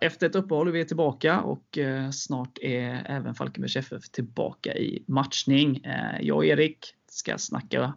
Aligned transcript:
Efter 0.00 0.26
ett 0.26 0.34
uppehåll 0.34 0.68
är 0.68 0.72
vi 0.72 0.84
tillbaka 0.84 1.40
och 1.40 1.78
eh, 1.78 2.10
snart 2.10 2.58
är 2.58 3.02
även 3.06 3.34
Falkenbergs 3.34 3.76
FF 3.76 4.10
tillbaka 4.10 4.74
i 4.74 5.04
matchning. 5.06 5.76
Eh, 5.84 6.20
jag 6.20 6.36
och 6.36 6.44
Erik 6.44 6.94
ska 7.10 7.38
snacka 7.38 7.94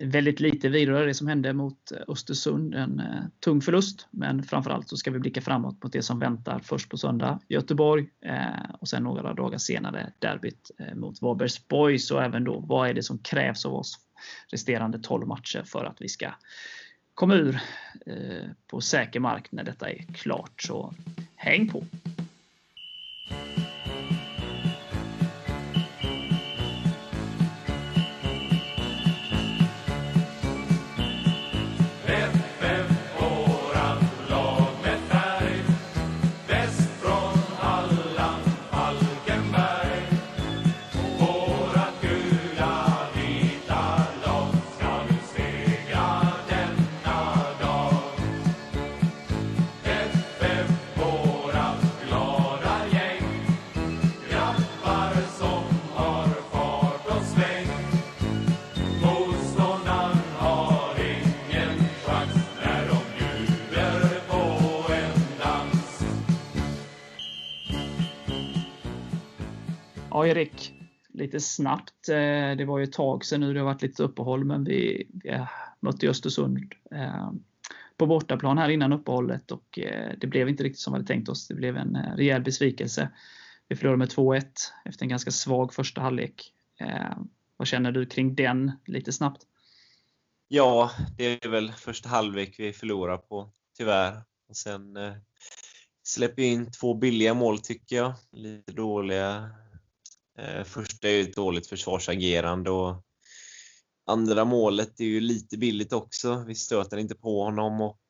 väldigt 0.00 0.40
lite 0.40 0.68
vidare 0.68 1.06
det 1.06 1.14
som 1.14 1.28
hände 1.28 1.52
mot 1.52 1.92
eh, 1.92 1.98
Östersund. 2.08 2.74
En 2.74 3.02
tung 3.40 3.60
förlust, 3.60 4.06
men 4.10 4.42
framförallt 4.42 4.88
så 4.88 4.96
ska 4.96 5.10
vi 5.10 5.18
blicka 5.18 5.40
framåt 5.40 5.82
mot 5.82 5.92
det 5.92 6.02
som 6.02 6.18
väntar 6.18 6.58
först 6.58 6.88
på 6.90 6.98
söndag 6.98 7.40
Göteborg 7.48 8.08
och 8.80 8.88
sen 8.88 9.02
några 9.02 9.34
dagar 9.34 9.58
senare 9.58 10.12
derbyt 10.18 10.70
mot 10.94 11.22
Varbergs 11.22 11.68
Boys 11.68 12.10
och 12.10 12.22
även 12.22 12.44
då 12.44 12.60
vad 12.60 12.88
är 12.88 12.94
det 12.94 13.02
som 13.02 13.18
krävs 13.18 13.66
av 13.66 13.74
oss 13.74 13.98
resterande 14.52 14.98
12 14.98 15.26
matcher 15.26 15.62
för 15.66 15.84
att 15.84 15.96
vi 16.00 16.08
ska 16.08 16.30
komma 17.20 17.34
ur 17.34 17.60
eh, 18.06 18.50
på 18.66 18.80
säker 18.80 19.20
mark 19.20 19.52
när 19.52 19.64
detta 19.64 19.90
är 19.90 20.04
klart. 20.14 20.62
Så 20.62 20.94
häng 21.36 21.68
på! 21.68 21.84
Lite 71.30 71.40
snabbt. 71.40 72.08
Eh, 72.08 72.56
det 72.56 72.64
var 72.64 72.78
ju 72.78 72.84
ett 72.84 72.92
tag 72.92 73.24
sedan 73.24 73.40
nu. 73.40 73.54
Det 73.54 73.60
har 73.60 73.64
varit 73.64 73.82
lite 73.82 74.02
uppehåll, 74.02 74.44
men 74.44 74.64
vi, 74.64 75.06
vi 75.12 75.46
mötte 75.80 76.08
Östersund 76.08 76.58
eh, 76.90 77.30
på 77.96 78.06
bortaplan 78.06 78.58
här 78.58 78.68
innan 78.68 78.92
uppehållet 78.92 79.50
och 79.50 79.78
eh, 79.78 80.12
det 80.18 80.26
blev 80.26 80.48
inte 80.48 80.62
riktigt 80.62 80.80
som 80.80 80.92
vi 80.92 80.98
hade 80.98 81.06
tänkt 81.06 81.28
oss. 81.28 81.48
Det 81.48 81.54
blev 81.54 81.76
en 81.76 81.96
rejäl 82.16 82.42
besvikelse. 82.42 83.08
Vi 83.68 83.76
förlorade 83.76 83.98
med 83.98 84.08
2-1 84.08 84.44
efter 84.84 85.04
en 85.04 85.08
ganska 85.08 85.30
svag 85.30 85.74
första 85.74 86.00
halvlek. 86.00 86.52
Vad 87.56 87.68
känner 87.68 87.92
du 87.92 88.06
kring 88.06 88.34
den 88.34 88.72
lite 88.86 89.12
snabbt? 89.12 89.42
Ja, 90.48 90.90
det 91.16 91.44
är 91.44 91.48
väl 91.48 91.72
första 91.72 92.08
halvlek 92.08 92.54
vi 92.58 92.72
förlorar 92.72 93.16
på, 93.16 93.50
tyvärr. 93.78 94.22
Och 94.48 94.56
sen 94.56 94.96
eh, 94.96 95.12
släpper 96.02 96.42
in 96.42 96.70
två 96.70 96.94
billiga 96.94 97.34
mål 97.34 97.58
tycker 97.58 97.96
jag. 97.96 98.14
Lite 98.32 98.72
dåliga 98.72 99.50
Eh, 100.40 100.64
första 100.64 101.08
är 101.08 101.12
ju 101.12 101.22
ett 101.22 101.36
dåligt 101.36 101.66
försvarsagerande 101.66 102.70
och 102.70 103.04
andra 104.06 104.44
målet 104.44 105.00
är 105.00 105.04
ju 105.04 105.20
lite 105.20 105.58
billigt 105.58 105.92
också. 105.92 106.44
Vi 106.46 106.54
stöter 106.54 106.96
inte 106.96 107.14
på 107.14 107.44
honom 107.44 107.80
och 107.80 108.00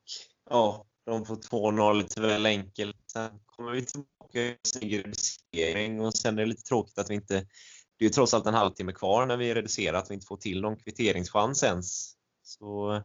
ja, 0.49 0.85
de 1.05 1.25
får 1.25 1.35
2-0 1.35 1.93
lite 1.93 2.21
väl 2.21 2.45
enkelt. 2.45 2.97
Sen 3.11 3.29
kommer 3.45 3.71
vi 3.71 3.85
tillbaka 3.85 4.51
och 4.51 4.67
snygg 4.67 4.97
reducering 4.99 6.01
och 6.01 6.13
sen 6.13 6.37
är 6.37 6.41
det 6.41 6.49
lite 6.49 6.63
tråkigt 6.63 6.97
att 6.97 7.09
vi 7.09 7.15
inte... 7.15 7.33
Det 7.97 8.05
är 8.05 8.09
ju 8.09 8.13
trots 8.13 8.33
allt 8.33 8.45
en 8.45 8.53
halvtimme 8.53 8.91
kvar 8.91 9.25
när 9.25 9.37
vi 9.37 9.53
reducerar, 9.53 9.97
att 9.97 10.09
vi 10.09 10.13
inte 10.13 10.27
får 10.27 10.37
till 10.37 10.61
någon 10.61 10.77
kvitteringschans 10.77 11.63
ens. 11.63 12.13
Så 12.43 13.03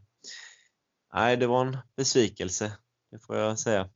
nej, 1.15 1.37
det 1.37 1.47
var 1.47 1.67
en 1.67 1.79
besvikelse, 1.97 2.73
det 3.11 3.19
får 3.19 3.37
jag 3.37 3.59
säga. 3.59 3.91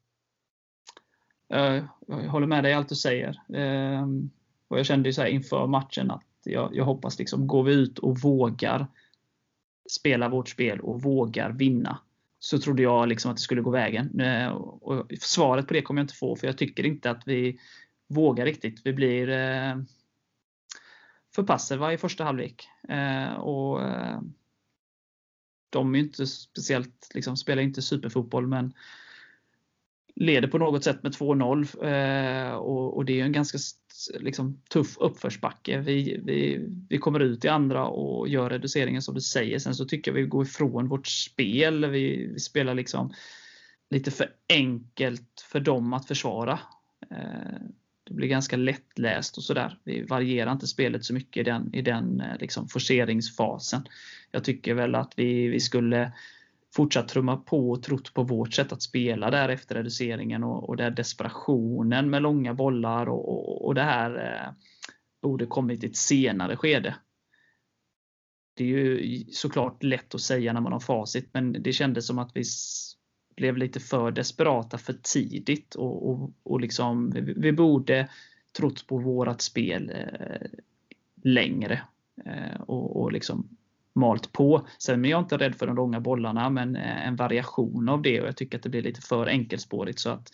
Jag 1.48 1.88
håller 2.08 2.46
med 2.46 2.64
dig 2.64 2.72
i 2.72 2.74
allt 2.74 2.88
du 2.88 2.96
säger. 2.96 3.42
Ehm, 3.54 4.30
och 4.70 4.78
jag 4.78 4.86
kände 4.86 5.08
ju 5.08 5.12
så 5.12 5.26
inför 5.26 5.66
matchen 5.66 6.10
att 6.10 6.24
jag, 6.44 6.76
jag 6.76 6.84
hoppas 6.84 7.18
liksom, 7.18 7.46
går 7.46 7.62
vi 7.62 7.72
ut 7.72 7.98
och 7.98 8.18
vågar 8.18 8.86
spela 9.90 10.28
vårt 10.28 10.48
spel 10.48 10.80
och 10.80 11.02
vågar 11.02 11.50
vinna, 11.50 12.00
så 12.38 12.58
trodde 12.58 12.82
jag 12.82 13.08
liksom 13.08 13.30
att 13.30 13.36
det 13.36 13.42
skulle 13.42 13.62
gå 13.62 13.70
vägen. 13.70 14.20
Eh, 14.20 14.48
och 14.48 15.06
svaret 15.20 15.66
på 15.66 15.74
det 15.74 15.82
kommer 15.82 16.00
jag 16.00 16.04
inte 16.04 16.14
få, 16.14 16.36
för 16.36 16.46
jag 16.46 16.58
tycker 16.58 16.86
inte 16.86 17.10
att 17.10 17.22
vi 17.26 17.60
vågar 18.08 18.44
riktigt. 18.44 18.80
Vi 18.84 18.92
blir 18.92 19.28
eh, 19.28 19.76
för 21.34 21.42
passiva 21.42 21.92
i 21.92 21.98
första 21.98 22.24
halvlek. 22.24 22.68
Eh, 22.88 23.32
och 23.32 23.80
de 25.70 25.94
är 25.94 25.98
inte 25.98 26.26
speciellt, 26.26 27.08
liksom, 27.14 27.36
spelar 27.36 27.62
inte 27.62 27.82
superfotboll, 27.82 28.46
men 28.46 28.74
leder 30.14 30.48
på 30.48 30.58
något 30.58 30.84
sätt 30.84 31.02
med 31.02 31.12
2-0. 31.12 32.54
Och, 32.54 33.04
det 33.04 33.20
är 33.20 33.24
en 33.24 33.32
ganska 33.32 33.58
liksom, 34.20 34.62
tuff 34.70 34.96
uppförsbacke. 34.98 35.78
Vi, 35.78 36.20
vi, 36.24 36.66
vi 36.88 36.98
kommer 36.98 37.20
ut 37.20 37.44
i 37.44 37.48
andra 37.48 37.86
och 37.86 38.28
gör 38.28 38.50
reduceringen 38.50 39.02
som 39.02 39.14
du 39.14 39.20
säger. 39.20 39.58
Sen 39.58 39.74
så 39.74 39.84
tycker 39.84 40.10
jag 40.10 40.16
vi 40.16 40.26
går 40.26 40.44
ifrån 40.44 40.88
vårt 40.88 41.06
spel. 41.06 41.86
Vi, 41.86 42.30
vi 42.32 42.40
spelar 42.40 42.74
liksom 42.74 43.12
lite 43.90 44.10
för 44.10 44.30
enkelt 44.48 45.46
för 45.52 45.60
dem 45.60 45.92
att 45.92 46.08
försvara. 46.08 46.60
Eh, 47.10 47.60
det 48.04 48.14
blir 48.14 48.28
ganska 48.28 48.56
lättläst 48.56 49.36
och 49.36 49.42
sådär. 49.42 49.78
Vi 49.84 50.02
varierar 50.02 50.52
inte 50.52 50.66
spelet 50.66 51.04
så 51.04 51.14
mycket 51.14 51.40
i 51.40 51.44
den, 51.44 51.74
i 51.74 51.82
den 51.82 52.20
eh, 52.20 52.38
liksom 52.40 52.68
forceringsfasen. 52.68 53.82
Jag 54.30 54.44
tycker 54.44 54.74
väl 54.74 54.94
att 54.94 55.12
vi, 55.16 55.48
vi 55.48 55.60
skulle 55.60 56.12
fortsatt 56.74 57.08
trumma 57.08 57.36
på 57.36 57.70
och 57.70 57.82
trott 57.82 58.14
på 58.14 58.22
vårt 58.22 58.52
sätt 58.52 58.72
att 58.72 58.82
spela 58.82 59.30
där 59.30 59.48
efter 59.48 59.74
reduceringen 59.74 60.44
och, 60.44 60.68
och 60.68 60.76
där 60.76 60.90
desperationen 60.90 62.10
med 62.10 62.22
långa 62.22 62.54
bollar 62.54 63.08
och, 63.08 63.28
och, 63.28 63.66
och 63.66 63.74
det 63.74 63.82
här 63.82 64.14
eh, 64.16 64.52
borde 65.22 65.46
kommit 65.46 65.84
i 65.84 65.86
ett 65.86 65.96
senare 65.96 66.56
skede. 66.56 66.96
Det 68.56 68.64
är 68.64 68.68
ju 68.68 69.24
såklart 69.32 69.82
lätt 69.82 70.14
att 70.14 70.20
säga 70.20 70.52
när 70.52 70.60
man 70.60 70.72
har 70.72 70.80
facit, 70.80 71.30
men 71.32 71.52
det 71.52 71.72
kändes 71.72 72.06
som 72.06 72.18
att 72.18 72.30
vi 72.34 72.44
blev 73.36 73.56
lite 73.56 73.80
för 73.80 74.10
desperata 74.10 74.78
för 74.78 74.92
tidigt 75.02 75.74
och, 75.74 76.10
och, 76.10 76.32
och 76.42 76.60
liksom, 76.60 77.10
vi, 77.10 77.20
vi 77.20 77.52
borde 77.52 78.08
trott 78.56 78.86
på 78.86 78.98
vårat 78.98 79.42
spel 79.42 79.92
eh, 79.94 80.46
längre 81.22 81.82
eh, 82.24 82.60
och, 82.60 83.02
och 83.02 83.12
liksom 83.12 83.56
malt 84.00 84.32
på. 84.32 84.66
Sen 84.78 85.04
är 85.04 85.08
jag 85.08 85.20
inte 85.20 85.36
rädd 85.36 85.54
för 85.54 85.66
de 85.66 85.76
långa 85.76 86.00
bollarna, 86.00 86.50
men 86.50 86.76
eh, 86.76 87.06
en 87.06 87.16
variation 87.16 87.88
av 87.88 88.02
det 88.02 88.20
och 88.20 88.28
jag 88.28 88.36
tycker 88.36 88.58
att 88.58 88.62
det 88.62 88.68
blir 88.68 88.82
lite 88.82 89.00
för 89.00 89.26
enkelspårigt 89.26 90.00
så 90.00 90.10
att 90.10 90.30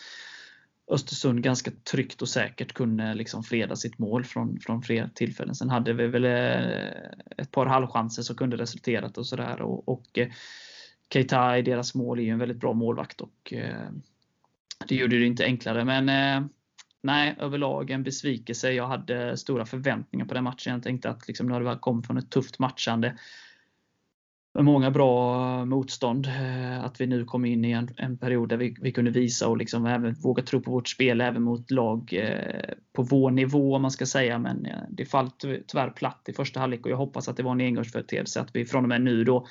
Östersund 0.90 1.42
ganska 1.42 1.70
tryggt 1.92 2.22
och 2.22 2.28
säkert 2.28 2.72
kunde 2.72 3.14
liksom 3.14 3.42
freda 3.42 3.76
sitt 3.76 3.98
mål 3.98 4.24
från, 4.24 4.60
från 4.60 4.82
flera 4.82 5.08
tillfällen. 5.08 5.54
Sen 5.54 5.70
hade 5.70 5.92
vi 5.92 6.06
väl 6.06 6.24
eh, 6.24 6.90
ett 7.36 7.50
par 7.50 7.66
halvchanser 7.66 8.22
som 8.22 8.36
kunde 8.36 8.56
resulterat 8.56 9.18
och 9.18 9.26
sådär. 9.26 9.62
Och, 9.62 9.88
och 9.88 10.18
eh, 10.18 10.28
Keita 11.12 11.58
i 11.58 11.62
deras 11.62 11.94
mål 11.94 12.18
är 12.18 12.22
ju 12.22 12.30
en 12.30 12.38
väldigt 12.38 12.60
bra 12.60 12.72
målvakt 12.72 13.20
och 13.20 13.52
det 14.88 14.94
gjorde 14.94 15.18
det 15.18 15.26
inte 15.26 15.44
enklare. 15.44 15.84
Men 15.84 16.06
nej, 17.02 17.36
överlag 17.38 17.90
en 17.90 18.02
besvikelse. 18.02 18.72
Jag 18.72 18.86
hade 18.86 19.36
stora 19.36 19.66
förväntningar 19.66 20.26
på 20.26 20.34
den 20.34 20.44
matchen. 20.44 20.72
Jag 20.72 20.82
tänkte 20.82 21.10
att 21.10 21.28
liksom, 21.28 21.46
nu 21.46 21.52
hade 21.52 21.64
kom 21.64 21.78
kommit 21.80 22.06
från 22.06 22.16
ett 22.16 22.30
tufft 22.30 22.58
matchande 22.58 23.18
med 24.56 24.64
många 24.64 24.90
bra 24.90 25.34
eh, 25.58 25.64
motstånd. 25.64 26.26
Eh, 26.26 26.84
att 26.84 27.00
vi 27.00 27.06
nu 27.06 27.24
kom 27.24 27.44
in 27.44 27.64
i 27.64 27.70
en, 27.70 27.90
en 27.96 28.18
period 28.18 28.48
där 28.48 28.56
vi, 28.56 28.76
vi, 28.80 28.92
kunde 28.92 29.10
visa 29.10 29.48
och 29.48 29.56
liksom 29.56 29.86
även 29.86 30.14
våga 30.14 30.42
tro 30.42 30.60
på 30.60 30.70
vårt 30.70 30.88
spel 30.88 31.20
även 31.20 31.42
mot 31.42 31.70
lag 31.70 32.12
eh, 32.12 32.74
på 32.92 33.02
vår 33.02 33.30
nivå 33.30 33.74
om 33.76 33.82
man 33.82 33.90
ska 33.90 34.06
säga. 34.06 34.38
Men 34.38 34.66
eh, 34.66 34.78
det 34.90 35.04
fall 35.04 35.30
tyvärr 35.40 35.90
platt 35.90 36.24
i 36.28 36.32
första 36.32 36.60
halvlek 36.60 36.86
och 36.86 36.92
jag 36.92 36.96
hoppas 36.96 37.28
att 37.28 37.36
det 37.36 37.42
var 37.42 37.52
en 37.52 37.60
engångsföreteelse. 37.60 38.40
Att 38.40 38.56
vi 38.56 38.66
från 38.66 38.84
och 38.84 38.88
med 38.88 39.02
nu 39.02 39.24
då 39.24 39.46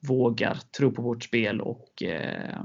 vågar 0.00 0.58
tro 0.78 0.92
på 0.92 1.02
vårt 1.02 1.24
spel 1.24 1.60
och 1.60 2.02
eh, 2.02 2.64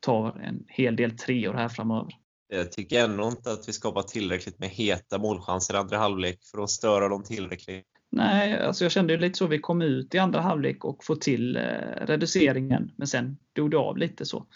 tar 0.00 0.40
en 0.40 0.64
hel 0.68 0.96
del 0.96 1.18
treor 1.18 1.54
här 1.54 1.68
framöver. 1.68 2.12
Jag 2.48 2.72
tycker 2.72 3.04
ändå 3.04 3.28
inte 3.28 3.52
att 3.52 3.68
vi 3.68 3.72
skapar 3.72 4.02
tillräckligt 4.02 4.58
med 4.58 4.68
heta 4.68 5.18
målchanser 5.18 5.74
i 5.74 5.76
andra 5.76 5.98
halvlek 5.98 6.38
för 6.44 6.62
att 6.62 6.70
störa 6.70 7.08
dem 7.08 7.22
tillräckligt. 7.22 7.93
Nej, 8.16 8.58
alltså 8.58 8.84
jag 8.84 8.92
kände 8.92 9.16
lite 9.16 9.38
så. 9.38 9.46
Vi 9.46 9.58
kom 9.58 9.82
ut 9.82 10.14
i 10.14 10.18
andra 10.18 10.40
halvlek 10.40 10.84
och 10.84 11.04
få 11.04 11.16
till 11.16 11.56
eh, 11.56 11.62
reduceringen, 12.00 12.92
men 12.96 13.06
sen 13.06 13.36
dog 13.52 13.70
det 13.70 13.76
av 13.76 13.98
lite 13.98 14.26
så. 14.26 14.46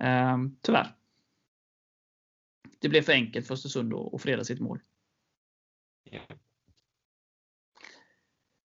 Eh, 0.00 0.38
tyvärr. 0.62 0.94
Det 2.80 2.88
blev 2.88 3.02
för 3.02 3.12
enkelt 3.12 3.46
för 3.46 3.54
Östersund 3.54 3.94
att 3.94 4.22
freda 4.22 4.44
sitt 4.44 4.60
mål. 4.60 4.80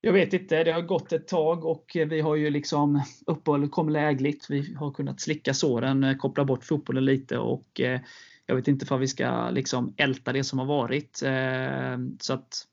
Jag 0.01 0.13
vet 0.13 0.33
inte, 0.33 0.63
det 0.63 0.71
har 0.71 0.81
gått 0.81 1.11
ett 1.11 1.27
tag 1.27 1.65
och 1.65 1.91
vi 2.09 2.21
har 2.21 2.35
ju 2.35 2.49
liksom 2.49 3.03
uppehållet 3.25 3.71
kom 3.71 3.89
lägligt. 3.89 4.49
Vi 4.49 4.73
har 4.73 4.91
kunnat 4.91 5.21
slicka 5.21 5.53
såren, 5.53 6.03
eh, 6.03 6.17
koppla 6.17 6.45
bort 6.45 6.63
fotbollen 6.63 7.05
lite 7.05 7.37
och 7.37 7.79
eh, 7.79 8.01
jag 8.45 8.55
vet 8.55 8.67
inte 8.67 8.85
för 8.85 8.97
vi 8.97 9.07
ska 9.07 9.49
liksom 9.49 9.93
älta 9.97 10.33
det 10.33 10.43
som 10.43 10.59
har 10.59 10.65
varit. 10.65 11.21
Ehm, 11.25 12.17
så 12.19 12.33
att 12.33 12.67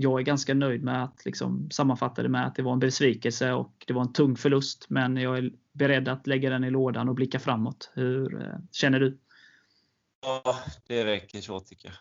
jag 0.00 0.20
är 0.20 0.24
ganska 0.24 0.54
nöjd 0.54 0.82
med 0.82 1.04
att 1.04 1.24
liksom 1.24 1.70
sammanfatta 1.70 2.22
det 2.22 2.28
med 2.28 2.46
att 2.46 2.54
det 2.54 2.62
var 2.62 2.72
en 2.72 2.78
besvikelse 2.78 3.52
och 3.52 3.84
det 3.86 3.92
var 3.92 4.02
en 4.02 4.12
tung 4.12 4.36
förlust. 4.36 4.86
Men 4.88 5.16
jag 5.16 5.38
är 5.38 5.52
beredd 5.72 6.08
att 6.08 6.26
lägga 6.26 6.50
den 6.50 6.64
i 6.64 6.70
lådan 6.70 7.08
och 7.08 7.14
blicka 7.14 7.38
framåt. 7.38 7.90
Hur 7.94 8.42
eh, 8.42 8.58
känner 8.72 9.00
du? 9.00 9.18
Ja, 10.22 10.56
det 10.86 11.04
räcker 11.04 11.40
så 11.40 11.60
tycker 11.60 11.88
jag. 11.88 11.96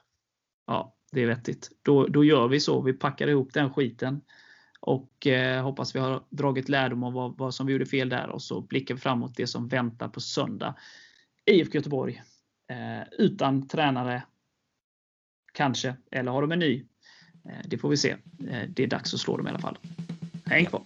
Ja, 0.67 0.95
det 1.11 1.21
är 1.21 1.27
vettigt. 1.27 1.69
Då, 1.81 2.07
då 2.07 2.23
gör 2.23 2.47
vi 2.47 2.59
så. 2.59 2.81
Vi 2.81 2.93
packar 2.93 3.27
ihop 3.27 3.53
den 3.53 3.73
skiten. 3.73 4.21
Och 4.79 5.27
eh, 5.27 5.63
hoppas 5.63 5.95
vi 5.95 5.99
har 5.99 6.23
dragit 6.29 6.69
lärdom 6.69 7.03
av 7.03 7.13
vad, 7.13 7.37
vad, 7.37 7.53
som 7.53 7.67
vi 7.67 7.73
gjorde 7.73 7.85
fel 7.85 8.09
där 8.09 8.29
och 8.29 8.41
så 8.41 8.61
blickar 8.61 8.95
vi 8.95 9.01
framåt 9.01 9.35
det 9.35 9.47
som 9.47 9.67
väntar 9.67 10.07
på 10.07 10.21
söndag. 10.21 10.75
IFK 11.45 11.75
Göteborg. 11.75 12.23
Eh, 12.69 13.07
utan 13.11 13.67
tränare. 13.67 14.23
Kanske. 15.53 15.95
Eller 16.11 16.31
har 16.31 16.41
de 16.41 16.51
en 16.51 16.59
ny? 16.59 16.85
Eh, 17.47 17.53
det 17.65 17.77
får 17.77 17.89
vi 17.89 17.97
se. 17.97 18.09
Eh, 18.49 18.69
det 18.69 18.83
är 18.83 18.87
dags 18.87 19.13
att 19.13 19.19
slå 19.19 19.37
dem 19.37 19.47
i 19.47 19.49
alla 19.49 19.59
fall. 19.59 19.77
Häng 20.45 20.65
kvar! 20.65 20.81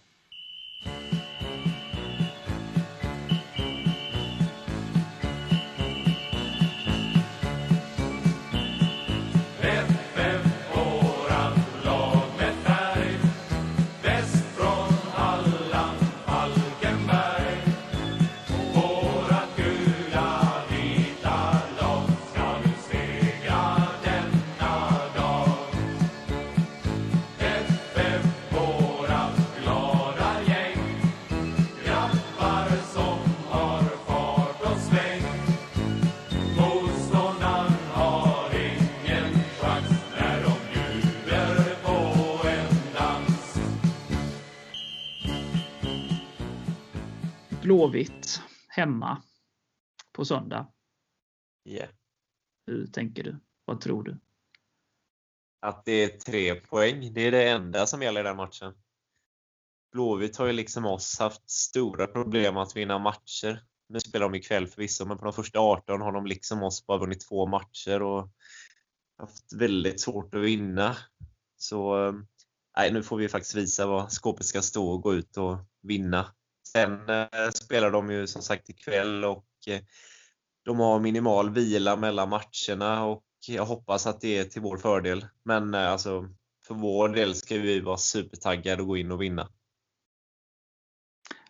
Blåvitt 47.82 48.42
hemma 48.68 49.22
på 50.12 50.26
söndag. 50.26 50.68
Yeah. 51.66 51.90
Hur 52.68 52.88
tänker 52.88 53.24
du? 53.24 53.40
Vad 53.66 53.82
tror 53.82 54.04
du? 54.04 54.18
Att 55.60 55.86
det 55.86 55.92
är 55.92 56.18
tre 56.18 56.56
poäng. 56.56 57.14
Det 57.14 57.22
är 57.22 57.32
det 57.32 57.50
enda 57.50 57.88
som 57.88 58.02
gäller 58.02 58.22
i 58.22 58.24
den 58.24 58.38
matchen. 58.38 58.74
Blåvitt 59.92 60.38
har 60.38 60.46
ju 60.46 60.54
liksom 60.54 60.86
oss 60.86 61.20
haft 61.20 61.50
stora 61.50 62.08
problem 62.08 62.58
att 62.58 62.76
vinna 62.76 63.00
matcher. 63.00 63.64
Nu 63.90 64.00
spelar 64.00 64.30
de 64.30 64.36
ikväll 64.36 64.68
förvisso, 64.68 65.06
men 65.06 65.18
på 65.18 65.24
de 65.24 65.34
första 65.34 65.60
18 65.60 66.02
har 66.02 66.12
de 66.12 66.26
liksom 66.26 66.64
oss 66.64 66.86
bara 66.86 66.98
vunnit 66.98 67.28
två 67.28 67.48
matcher 67.48 68.02
och 68.02 68.32
haft 69.18 69.54
väldigt 69.54 70.02
svårt 70.02 70.36
att 70.36 70.42
vinna. 70.42 70.98
Så 71.58 72.08
eh, 72.08 72.14
nej, 72.78 72.94
nu 72.94 73.04
får 73.04 73.18
vi 73.18 73.30
faktiskt 73.30 73.56
visa 73.56 73.88
vad 73.88 74.12
skåpet 74.12 74.46
ska 74.46 74.62
stå 74.62 74.92
och 74.92 75.02
gå 75.02 75.14
ut 75.14 75.38
och 75.38 75.58
vinna. 75.82 76.34
Sen 76.72 77.10
eh, 77.10 77.50
spelar 77.54 77.92
de 77.92 78.12
ju 78.12 78.28
som 78.28 78.42
sagt 78.42 78.70
ikväll 78.70 79.26
och 79.26 79.48
eh, 79.68 79.82
de 80.66 80.80
har 80.80 81.00
minimal 81.00 81.50
vila 81.50 81.96
mellan 81.96 82.30
matcherna 82.30 83.06
och 83.06 83.24
jag 83.48 83.66
hoppas 83.66 84.08
att 84.08 84.22
det 84.22 84.38
är 84.38 84.44
till 84.44 84.62
vår 84.62 84.78
fördel. 84.78 85.26
Men 85.44 85.74
eh, 85.74 85.92
alltså, 85.92 86.30
för 86.68 86.76
vår 86.76 87.10
del 87.10 87.36
ska 87.36 87.58
vi 87.58 87.80
vara 87.80 87.98
supertaggade 87.98 88.82
och 88.82 88.88
gå 88.88 88.98
in 88.98 89.12
och 89.12 89.22
vinna. 89.22 89.48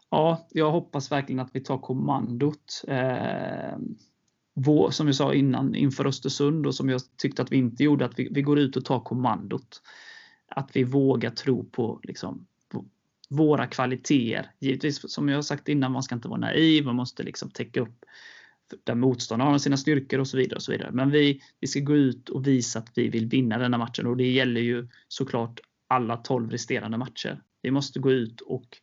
Ja, 0.10 0.48
jag 0.52 0.72
hoppas 0.72 1.12
verkligen 1.12 1.40
att 1.40 1.56
vi 1.56 1.60
tar 1.60 1.78
kommandot. 1.78 2.84
Eh, 2.88 3.78
vår, 4.54 4.90
som 4.90 5.08
jag 5.08 5.16
sa 5.16 5.34
innan 5.34 5.76
inför 5.76 6.06
Östersund 6.06 6.68
och 6.68 6.76
som 6.76 6.90
jag 6.90 7.02
tyckte 7.18 7.42
att 7.42 7.52
vi 7.52 7.58
inte 7.58 7.84
gjorde, 7.84 8.06
att 8.06 8.20
vi, 8.20 8.30
vi 8.32 8.42
går 8.42 8.60
ut 8.60 8.78
och 8.78 8.86
tar 8.86 9.00
kommandot. 9.00 9.82
Att 10.48 10.76
vi 10.76 10.84
vågar 10.84 11.30
tro 11.30 11.70
på 11.70 12.00
liksom, 12.04 12.48
våra 13.32 13.68
kvaliteter. 13.68 14.52
Givetvis, 14.60 15.12
som 15.12 15.30
jag 15.30 15.38
har 15.38 15.42
sagt 15.42 15.70
innan, 15.70 15.92
man 15.92 16.04
ska 16.04 16.16
inte 16.16 16.28
vara 16.28 16.40
naiv, 16.40 16.86
man 16.86 16.96
måste 16.96 17.24
liksom 17.24 17.50
täcka 17.50 17.82
upp 17.82 18.06
där 18.84 18.96
motståndarna 18.96 19.52
har 19.52 19.58
sina 19.58 19.78
styrkor 19.78 20.20
och 20.20 20.28
så 20.28 20.38
vidare. 20.38 20.56
och 20.56 20.64
så 20.64 20.72
vidare. 20.72 20.92
Men 20.92 21.12
vi, 21.12 21.42
vi 21.60 21.68
ska 21.68 21.80
gå 21.80 21.96
ut 21.96 22.30
och 22.30 22.48
visa 22.48 22.80
att 22.80 22.92
vi 22.96 23.10
vill 23.10 23.26
vinna 23.26 23.58
denna 23.58 23.78
matchen 23.78 24.08
och 24.08 24.18
det 24.18 24.32
gäller 24.32 24.62
ju 24.62 24.88
såklart 25.08 25.60
alla 25.88 26.18
12 26.18 26.50
resterande 26.50 26.98
matcher. 26.98 27.42
Vi 27.62 27.72
måste 27.72 28.00
gå 28.00 28.12
ut 28.12 28.42
och 28.42 28.78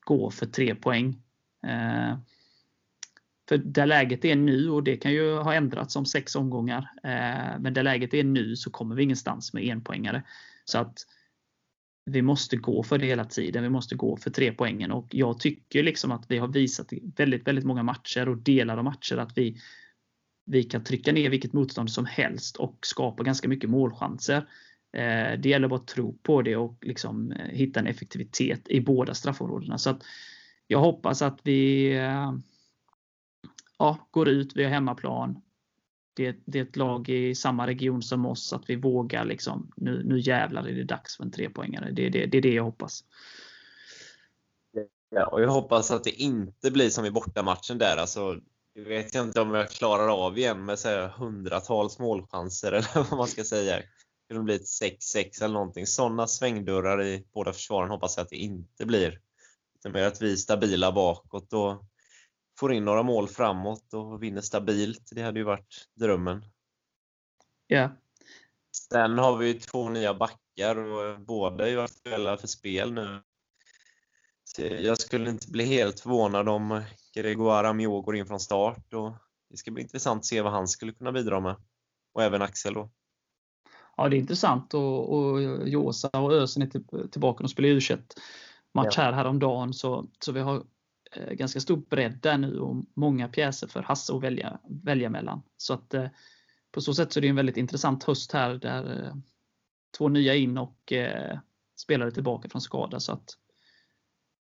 gå 0.00 0.30
för 0.30 0.46
tre 0.46 0.74
poäng. 0.74 1.22
Eh, 1.66 2.18
för 3.48 3.58
där 3.58 3.86
läget 3.86 4.24
är 4.24 4.36
nu, 4.36 4.70
och 4.70 4.82
det 4.82 4.96
kan 4.96 5.12
ju 5.12 5.36
ha 5.36 5.54
ändrats 5.54 5.96
om 5.96 6.06
sex 6.06 6.36
omgångar, 6.36 6.90
eh, 7.02 7.60
men 7.60 7.74
där 7.74 7.82
läget 7.82 8.14
är 8.14 8.24
nu 8.24 8.56
så 8.56 8.70
kommer 8.70 8.94
vi 8.94 9.02
ingenstans 9.02 9.52
med 9.52 9.64
enpoängare. 9.64 10.22
Så 10.64 10.78
att 10.78 11.06
vi 12.08 12.22
måste 12.22 12.56
gå 12.56 12.82
för 12.82 12.98
det 12.98 13.06
hela 13.06 13.24
tiden. 13.24 13.62
Vi 13.62 13.68
måste 13.68 13.94
gå 13.94 14.16
för 14.16 14.30
tre 14.30 14.52
poängen 14.52 14.92
och 14.92 15.06
jag 15.10 15.40
tycker 15.40 15.82
liksom 15.82 16.12
att 16.12 16.24
vi 16.28 16.38
har 16.38 16.48
visat 16.48 16.92
i 16.92 17.12
väldigt, 17.16 17.46
väldigt 17.46 17.64
många 17.64 17.82
matcher 17.82 18.28
och 18.28 18.36
delar 18.36 18.76
av 18.76 18.84
matcher 18.84 19.16
att 19.16 19.38
vi, 19.38 19.56
vi 20.46 20.62
kan 20.62 20.84
trycka 20.84 21.12
ner 21.12 21.30
vilket 21.30 21.52
motstånd 21.52 21.90
som 21.90 22.06
helst 22.06 22.56
och 22.56 22.78
skapa 22.82 23.22
ganska 23.22 23.48
mycket 23.48 23.70
målchanser. 23.70 24.36
Eh, 24.92 25.38
det 25.38 25.48
gäller 25.48 25.68
bara 25.68 25.80
att 25.80 25.86
tro 25.86 26.18
på 26.22 26.42
det 26.42 26.56
och 26.56 26.78
liksom 26.80 27.32
eh, 27.32 27.46
hitta 27.46 27.80
en 27.80 27.86
effektivitet 27.86 28.68
i 28.68 28.80
båda 28.80 29.14
straffområdena. 29.14 29.78
Så 29.78 29.90
att 29.90 30.02
jag 30.66 30.78
hoppas 30.78 31.22
att 31.22 31.40
vi 31.42 31.92
eh, 31.96 32.32
ja, 33.78 34.08
går 34.10 34.28
ut, 34.28 34.56
vi 34.56 34.64
har 34.64 34.70
hemmaplan, 34.70 35.42
det, 36.18 36.36
det, 36.44 36.58
är 36.58 36.62
ett 36.62 36.76
lag 36.76 37.08
i 37.08 37.34
samma 37.34 37.66
region 37.66 38.02
som 38.02 38.26
oss, 38.26 38.52
att 38.52 38.70
vi 38.70 38.76
vågar 38.76 39.24
liksom, 39.24 39.72
nu, 39.76 40.02
nu 40.04 40.20
jävlar 40.20 40.68
är 40.68 40.74
det 40.74 40.84
dags 40.84 41.16
för 41.16 41.24
en 41.24 41.30
trepoängare. 41.30 41.90
Det, 41.90 42.08
det, 42.08 42.26
det 42.26 42.38
är 42.38 42.42
det 42.42 42.54
jag 42.54 42.64
hoppas. 42.64 43.04
Ja, 45.10 45.26
och 45.26 45.42
jag 45.42 45.48
hoppas 45.48 45.90
att 45.90 46.04
det 46.04 46.10
inte 46.22 46.70
blir 46.70 46.90
som 46.90 47.04
i 47.04 47.10
bortamatchen 47.10 47.78
där. 47.78 47.96
Alltså, 47.96 48.40
jag 48.74 48.84
vet 48.84 49.14
inte 49.14 49.40
om 49.40 49.54
jag 49.54 49.70
klarar 49.70 50.26
av 50.26 50.38
igen 50.38 50.64
med 50.64 50.78
så 50.78 50.88
här, 50.88 51.08
hundratals 51.08 51.98
målchanser 51.98 52.72
eller 52.72 53.10
vad 53.10 53.18
man 53.18 53.28
ska 53.28 53.44
säga. 53.44 53.76
Det 54.28 54.34
kan 54.34 54.44
bli 54.44 54.54
ett 54.54 54.62
6-6 54.62 55.42
eller 55.42 55.54
någonting. 55.54 55.86
Sådana 55.86 56.26
svängdörrar 56.26 57.02
i 57.02 57.24
båda 57.34 57.52
försvaren 57.52 57.90
hoppas 57.90 58.16
jag 58.16 58.24
att 58.24 58.30
det 58.30 58.36
inte 58.36 58.86
blir. 58.86 59.20
Utan 59.78 59.92
mer 59.92 60.02
att 60.02 60.22
vi 60.22 60.32
är 60.32 60.36
stabila 60.36 60.92
bakåt 60.92 61.52
och 61.52 61.84
får 62.58 62.72
in 62.72 62.84
några 62.84 63.02
mål 63.02 63.28
framåt 63.28 63.94
och 63.94 64.22
vinner 64.22 64.40
stabilt. 64.40 65.10
Det 65.12 65.22
hade 65.22 65.38
ju 65.38 65.44
varit 65.44 65.88
drömmen. 65.94 66.44
Ja. 67.66 67.90
Sen 68.90 69.18
har 69.18 69.36
vi 69.36 69.54
två 69.54 69.88
nya 69.88 70.14
backar 70.14 70.76
och 70.76 71.20
båda 71.20 71.66
är 71.66 71.70
ju 71.70 71.80
aktuella 71.80 72.36
för 72.36 72.46
spel 72.46 72.92
nu. 72.92 73.22
Så 74.44 74.62
jag 74.62 74.98
skulle 74.98 75.30
inte 75.30 75.50
bli 75.50 75.64
helt 75.64 76.00
förvånad 76.00 76.48
om 76.48 76.82
Gregoire 77.14 77.68
Amiot 77.68 78.04
går 78.04 78.16
in 78.16 78.26
från 78.26 78.40
start. 78.40 78.94
Och 78.94 79.12
det 79.50 79.56
ska 79.56 79.70
bli 79.70 79.82
intressant 79.82 80.18
att 80.18 80.26
se 80.26 80.42
vad 80.42 80.52
han 80.52 80.68
skulle 80.68 80.92
kunna 80.92 81.12
bidra 81.12 81.40
med. 81.40 81.56
Och 82.12 82.22
även 82.22 82.42
Axel 82.42 82.74
då. 82.74 82.90
Ja, 83.96 84.08
det 84.08 84.16
är 84.16 84.18
intressant 84.18 84.74
och, 84.74 85.18
och 85.18 85.42
Josa 85.68 86.08
och 86.08 86.32
Ösen 86.32 86.62
är 86.62 87.08
tillbaka 87.08 87.44
och 87.44 87.50
spelar 87.50 87.68
u 87.68 87.80
match 88.74 88.94
ja. 88.96 89.02
här 89.02 89.12
häromdagen. 89.12 89.74
Så, 89.74 90.08
så 90.20 90.32
vi 90.32 90.40
har 90.40 90.56
Eh, 90.56 90.64
ganska 91.16 91.60
stor 91.60 91.76
bredd 91.76 92.18
där 92.22 92.38
nu 92.38 92.58
och 92.58 92.84
många 92.94 93.28
pjäser 93.28 93.66
för 93.68 93.82
Hasse 93.82 94.14
att 94.14 94.22
välja, 94.22 94.60
välja 94.68 95.10
mellan. 95.10 95.42
Så 95.56 95.74
att 95.74 95.94
eh, 95.94 96.08
på 96.70 96.80
så 96.80 96.94
sätt 96.94 97.12
så 97.12 97.20
är 97.20 97.20
det 97.20 97.28
en 97.28 97.36
väldigt 97.36 97.56
intressant 97.56 98.04
höst 98.04 98.32
här 98.32 98.54
där 98.54 99.04
eh, 99.04 99.14
två 99.98 100.08
nya 100.08 100.34
in 100.34 100.58
och 100.58 100.92
spelare 101.76 102.10
tillbaka 102.10 102.48
från 102.48 102.60
skada. 102.60 103.00
Så 103.00 103.12
att 103.12 103.36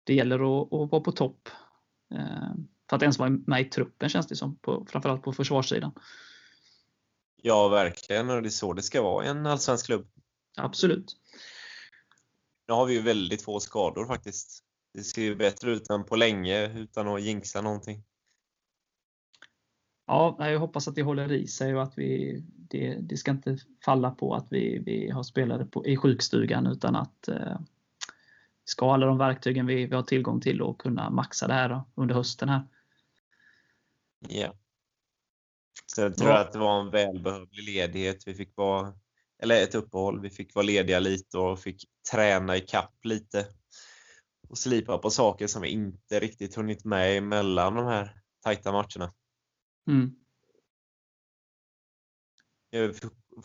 det 0.05 0.15
gäller 0.15 0.35
att, 0.35 0.73
att 0.73 0.91
vara 0.91 1.01
på 1.01 1.13
topp. 1.13 1.49
För 2.91 2.97
att 2.97 3.03
ens 3.03 3.19
vara 3.19 3.31
med 3.31 3.61
i 3.61 3.65
truppen 3.65 4.09
känns 4.09 4.27
det 4.27 4.37
som, 4.37 4.57
på, 4.57 4.87
framförallt 4.89 5.23
på 5.23 5.33
försvarssidan. 5.33 5.93
Ja, 7.37 7.69
verkligen. 7.69 8.31
Och 8.31 8.43
det 8.43 8.49
är 8.49 8.51
så 8.51 8.73
det 8.73 8.83
ska 8.83 9.03
vara 9.03 9.25
i 9.25 9.29
en 9.29 9.47
allsvensk 9.47 9.87
klubb. 9.87 10.07
Absolut. 10.57 11.17
Nu 12.69 12.75
har 12.75 12.87
vi 12.87 12.95
ju 12.95 13.01
väldigt 13.01 13.43
få 13.43 13.61
skador 13.61 14.07
faktiskt 14.07 14.65
det 14.95 15.03
ser 15.03 15.23
ju 15.23 15.35
bättre 15.35 15.71
ut 15.71 15.91
än 15.91 16.05
på 16.05 16.17
länge 16.17 16.79
utan 16.79 17.09
att 17.09 17.23
jinxa 17.23 17.61
någonting. 17.61 18.03
Ja, 20.07 20.37
jag 20.39 20.59
hoppas 20.59 20.89
att 20.89 20.95
det 20.95 21.03
håller 21.03 21.33
i 21.33 21.47
sig 21.47 21.75
och 21.75 21.83
att 21.83 21.99
vi, 21.99 22.43
det, 22.47 22.99
det 23.01 23.17
ska 23.17 23.31
inte 23.31 23.59
falla 23.85 24.11
på 24.11 24.35
att 24.35 24.47
vi, 24.51 24.79
vi 24.79 25.11
har 25.11 25.23
spelare 25.23 25.65
på, 25.65 25.87
i 25.87 25.97
sjukstugan 25.97 26.67
utan 26.67 26.97
att 26.97 27.29
eh, 27.29 27.59
ska 28.65 28.87
ha 28.87 28.95
alla 28.95 29.07
de 29.07 29.19
verktygen 29.19 29.67
vi, 29.67 29.87
vi 29.87 29.95
har 29.95 30.03
tillgång 30.03 30.41
till 30.41 30.63
och 30.63 30.81
kunna 30.81 31.11
maxa 31.11 31.47
det 31.47 31.55
här 31.55 31.69
då, 31.69 31.85
under 31.95 32.15
hösten 32.15 32.49
här. 32.49 32.63
Ja. 34.29 34.55
Så 35.87 36.01
jag 36.01 36.17
tror 36.17 36.31
ja. 36.31 36.39
att 36.39 36.53
det 36.53 36.59
var 36.59 36.81
en 36.81 36.91
välbehövlig 36.91 37.65
ledighet. 37.65 38.29
Vi 38.29 38.35
fick 38.35 38.57
vara, 38.57 38.95
eller 39.43 39.63
ett 39.63 39.75
uppehåll. 39.75 40.21
Vi 40.21 40.31
fick 40.31 40.55
vara 40.55 40.67
lediga 40.67 40.99
lite 40.99 41.39
och 41.39 41.59
fick 41.59 41.85
träna 42.13 42.57
i 42.57 42.61
kapp 42.61 43.05
lite 43.05 43.47
och 44.49 44.59
slipa 44.59 44.99
på 44.99 45.11
saker 45.11 45.47
som 45.47 45.63
vi 45.63 45.69
inte 45.69 46.21
riktigt 46.21 46.55
hunnit 46.55 46.85
med 46.85 47.23
mellan 47.23 47.75
de 47.75 47.87
här 47.87 48.21
tajta 48.43 48.73
matcherna. 48.73 49.15
Mm. 49.89 50.15
Jag 52.71 52.83
har 52.83 52.95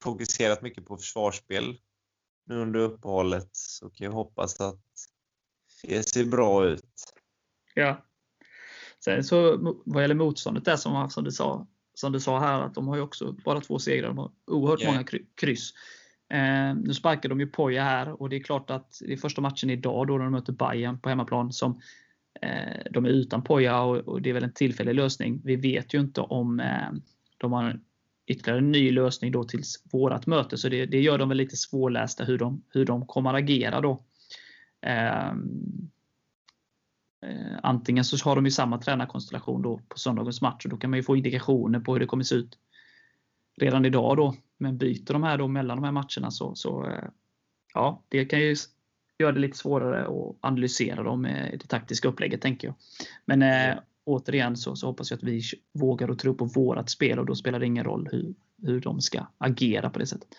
fokuserat 0.02 0.62
mycket 0.62 0.86
på 0.86 0.98
försvarsspel 0.98 1.78
nu 2.46 2.62
under 2.62 2.80
uppehållet 2.80 3.50
så 3.52 3.90
kan 3.90 4.06
jag 4.06 4.12
hoppas 4.12 4.60
att 4.60 4.82
det 5.84 6.10
ser 6.10 6.26
bra 6.26 6.66
ut. 6.66 7.14
Ja. 7.76 8.06
Sen 9.04 9.24
så 9.24 9.58
vad 9.86 10.04
gäller 10.04 10.16
motståndet 10.16 10.66
där 10.66 10.76
som, 10.76 11.10
som, 11.10 11.24
du 11.24 11.32
sa, 11.32 11.68
som 11.94 12.12
du 12.12 12.20
sa 12.20 12.40
här 12.40 12.62
att 12.62 12.74
de 12.74 12.88
har 12.88 12.96
ju 12.96 13.02
också 13.02 13.32
bara 13.32 13.62
två 13.62 13.80
segrar. 13.80 14.08
De 14.08 14.18
har 14.18 14.32
oerhört 14.46 14.82
yeah. 14.82 14.94
många 14.94 15.06
kryss. 15.36 15.74
Eh, 16.30 16.76
nu 16.76 16.94
sparkar 16.94 17.30
de 17.30 17.40
ju 17.40 17.48
Poja 17.48 17.84
här 17.84 18.22
och 18.22 18.30
det 18.30 18.36
är 18.36 18.44
klart 18.44 18.70
att 18.70 19.02
det 19.06 19.14
är 19.14 19.18
första 19.18 19.42
matchen 19.42 19.70
idag 19.70 20.08
då 20.08 20.18
de 20.18 20.32
möter 20.32 20.54
Bayern 20.54 21.00
på 21.00 21.10
hemmaplan 21.10 21.54
som 21.54 21.82
eh, 22.42 22.92
de 22.92 23.06
är 23.06 23.10
utan 23.10 23.44
Poja 23.44 23.82
och, 23.82 23.98
och, 23.98 24.22
det 24.22 24.30
är 24.30 24.34
väl 24.34 24.44
en 24.44 24.54
tillfällig 24.54 24.96
lösning. 24.96 25.42
Vi 25.44 25.56
vet 25.56 25.94
ju 25.94 26.00
inte 26.00 26.22
om 26.22 26.60
eh, 26.60 26.92
de 27.38 27.52
har 27.52 27.80
ytterligare 28.28 28.60
en 28.60 28.72
ny 28.72 28.92
lösning 28.92 29.32
då 29.32 29.44
tills 29.44 29.84
vårat 29.92 30.28
möte. 30.28 30.58
Så 30.58 30.70
det, 30.70 30.86
det 30.86 31.02
gör 31.02 31.18
dem 31.18 31.30
väl 31.30 31.38
lite 31.38 31.58
svårlästa 31.58 32.24
hur 32.24 32.38
de, 32.38 32.64
hur 32.70 32.86
de 32.86 33.08
kommer 33.08 33.30
att 33.30 33.40
agera 33.40 33.82
då. 33.82 34.04
Eh, 34.82 35.30
eh, 37.26 37.60
antingen 37.64 38.06
så 38.06 38.30
har 38.30 38.36
de 38.36 38.46
ju 38.46 38.52
samma 38.52 38.78
tränarkonstellation 38.78 39.62
då 39.62 39.82
på 39.88 40.00
söndagens 40.00 40.42
match 40.42 40.66
och 40.66 40.70
då 40.72 40.78
kan 40.78 40.90
man 40.90 41.00
ju 41.00 41.04
få 41.04 41.16
indikationer 41.16 41.80
på 41.80 41.94
hur 41.94 42.00
det 42.00 42.06
kommer 42.06 42.24
se 42.24 42.36
ut 42.36 42.58
redan 43.62 43.86
idag 43.86 44.18
då. 44.18 44.36
Men 44.58 44.78
byter 44.78 45.14
de 45.14 45.24
här 45.24 45.38
då 45.38 45.48
mellan 45.48 45.78
de 45.78 45.84
här 45.84 45.92
matcherna 45.92 46.32
så, 46.32 46.56
så 46.56 46.86
eh, 46.86 47.10
ja, 47.74 48.04
det 48.10 48.26
kan 48.26 48.40
ju 48.40 48.56
göra 49.20 49.32
det 49.32 49.40
lite 49.40 49.58
svårare 49.58 50.08
att 50.08 50.36
analysera 50.42 51.04
dem 51.04 51.26
i 51.26 51.58
det 51.58 51.68
taktiska 51.68 52.08
upplägget 52.08 52.42
tänker 52.42 52.68
jag. 52.68 52.76
Men 53.26 53.42
eh, 53.42 53.80
återigen 54.06 54.58
så, 54.58 54.76
så 54.76 54.88
hoppas 54.88 55.12
jag 55.12 55.18
att 55.18 55.24
vi 55.24 55.42
vågar 55.74 56.10
och 56.10 56.20
tror 56.20 56.34
på 56.34 56.46
vårat 56.46 56.90
spel 56.90 57.20
och 57.20 57.26
då 57.26 57.36
spelar 57.36 57.60
det 57.60 57.66
ingen 57.66 57.84
roll 57.84 58.10
hur, 58.12 58.34
hur 58.62 58.82
de 58.82 59.02
ska 59.02 59.26
agera 59.38 59.90
på 59.90 60.00
det 60.00 60.06
sättet. 60.06 60.30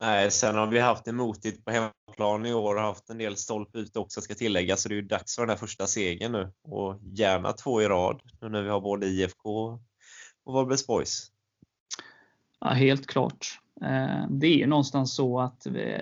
Nej, 0.00 0.30
sen 0.30 0.54
har 0.54 0.66
vi 0.66 0.78
haft 0.78 1.04
det 1.04 1.12
motigt 1.12 1.64
på 1.64 1.70
hemmaplan 1.70 2.46
i 2.46 2.54
år 2.54 2.74
och 2.74 2.82
haft 2.82 3.10
en 3.10 3.18
del 3.18 3.36
stolp 3.36 3.76
ut 3.76 3.96
också 3.96 4.20
ska 4.20 4.34
tilläggas. 4.34 4.82
Så 4.82 4.88
det 4.88 4.94
är 4.94 4.96
ju 4.96 5.02
dags 5.02 5.34
för 5.34 5.42
den 5.42 5.50
här 5.50 5.56
första 5.56 5.86
segern 5.86 6.32
nu 6.32 6.52
och 6.62 7.00
gärna 7.02 7.52
två 7.52 7.82
i 7.82 7.88
rad 7.88 8.22
nu 8.40 8.48
när 8.48 8.62
vi 8.62 8.68
har 8.68 8.80
både 8.80 9.06
IFK 9.06 9.80
och 10.44 10.52
Varbergs 10.52 10.86
Boys. 10.86 11.29
Ja, 12.60 12.68
helt 12.68 13.06
klart. 13.06 13.46
Eh, 13.82 14.26
det 14.30 14.46
är 14.46 14.56
ju 14.56 14.66
någonstans 14.66 15.14
så 15.14 15.40
att 15.40 15.66
vi, 15.70 15.96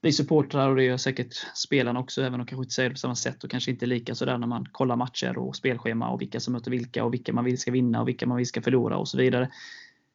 vi 0.00 0.12
supportrar 0.12 0.68
och 0.68 0.76
det 0.76 0.84
gör 0.84 0.96
säkert 0.96 1.34
spelarna 1.54 2.00
också, 2.00 2.20
även 2.20 2.34
om 2.34 2.46
de 2.46 2.46
kanske 2.46 2.62
inte 2.62 2.74
säger 2.74 2.88
det 2.88 2.94
på 2.94 2.98
samma 2.98 3.14
sätt 3.14 3.44
och 3.44 3.50
kanske 3.50 3.70
inte 3.70 3.84
är 3.84 3.86
lika 3.86 4.14
sådär 4.14 4.38
när 4.38 4.46
man 4.46 4.66
kollar 4.72 4.96
matcher 4.96 5.38
och 5.38 5.56
spelschema 5.56 6.08
och 6.08 6.20
vilka 6.20 6.40
som 6.40 6.52
möter 6.52 6.70
vilka 6.70 7.04
och 7.04 7.14
vilka 7.14 7.32
man 7.32 7.44
vill 7.44 7.58
ska 7.58 7.70
vinna 7.70 8.00
och 8.00 8.08
vilka 8.08 8.26
man 8.26 8.36
vill 8.36 8.46
ska 8.46 8.62
förlora 8.62 8.96
och 8.96 9.08
så 9.08 9.18
vidare. 9.18 9.50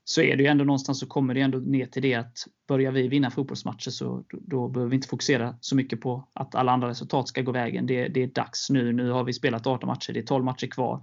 Så 0.05 0.21
är 0.21 0.37
det 0.37 0.43
ju 0.43 0.49
ändå 0.49 0.63
någonstans 0.63 0.99
så 0.99 1.07
kommer 1.07 1.33
det 1.33 1.41
ändå 1.41 1.57
ner 1.57 1.85
till 1.85 2.01
det 2.01 2.13
att 2.13 2.37
börjar 2.67 2.91
vi 2.91 3.07
vinna 3.07 3.31
fotbollsmatcher 3.31 3.91
så 3.91 4.23
då 4.29 4.67
behöver 4.67 4.89
vi 4.89 4.95
inte 4.95 5.07
fokusera 5.07 5.55
så 5.61 5.75
mycket 5.75 6.01
på 6.01 6.27
att 6.33 6.55
alla 6.55 6.71
andra 6.71 6.89
resultat 6.89 7.27
ska 7.27 7.41
gå 7.41 7.51
vägen. 7.51 7.85
Det, 7.85 8.07
det 8.07 8.23
är 8.23 8.27
dags 8.27 8.69
nu. 8.69 8.93
Nu 8.93 9.09
har 9.09 9.23
vi 9.23 9.33
spelat 9.33 9.67
18 9.67 9.87
matcher, 9.87 10.13
det 10.13 10.19
är 10.19 10.25
12 10.25 10.45
matcher 10.45 10.67
kvar. 10.67 11.01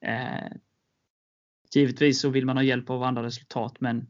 Eh, 0.00 0.52
givetvis 1.76 2.20
så 2.20 2.28
vill 2.28 2.46
man 2.46 2.56
ha 2.56 2.64
hjälp 2.64 2.90
av 2.90 3.02
andra 3.02 3.22
resultat 3.22 3.80
men 3.80 4.06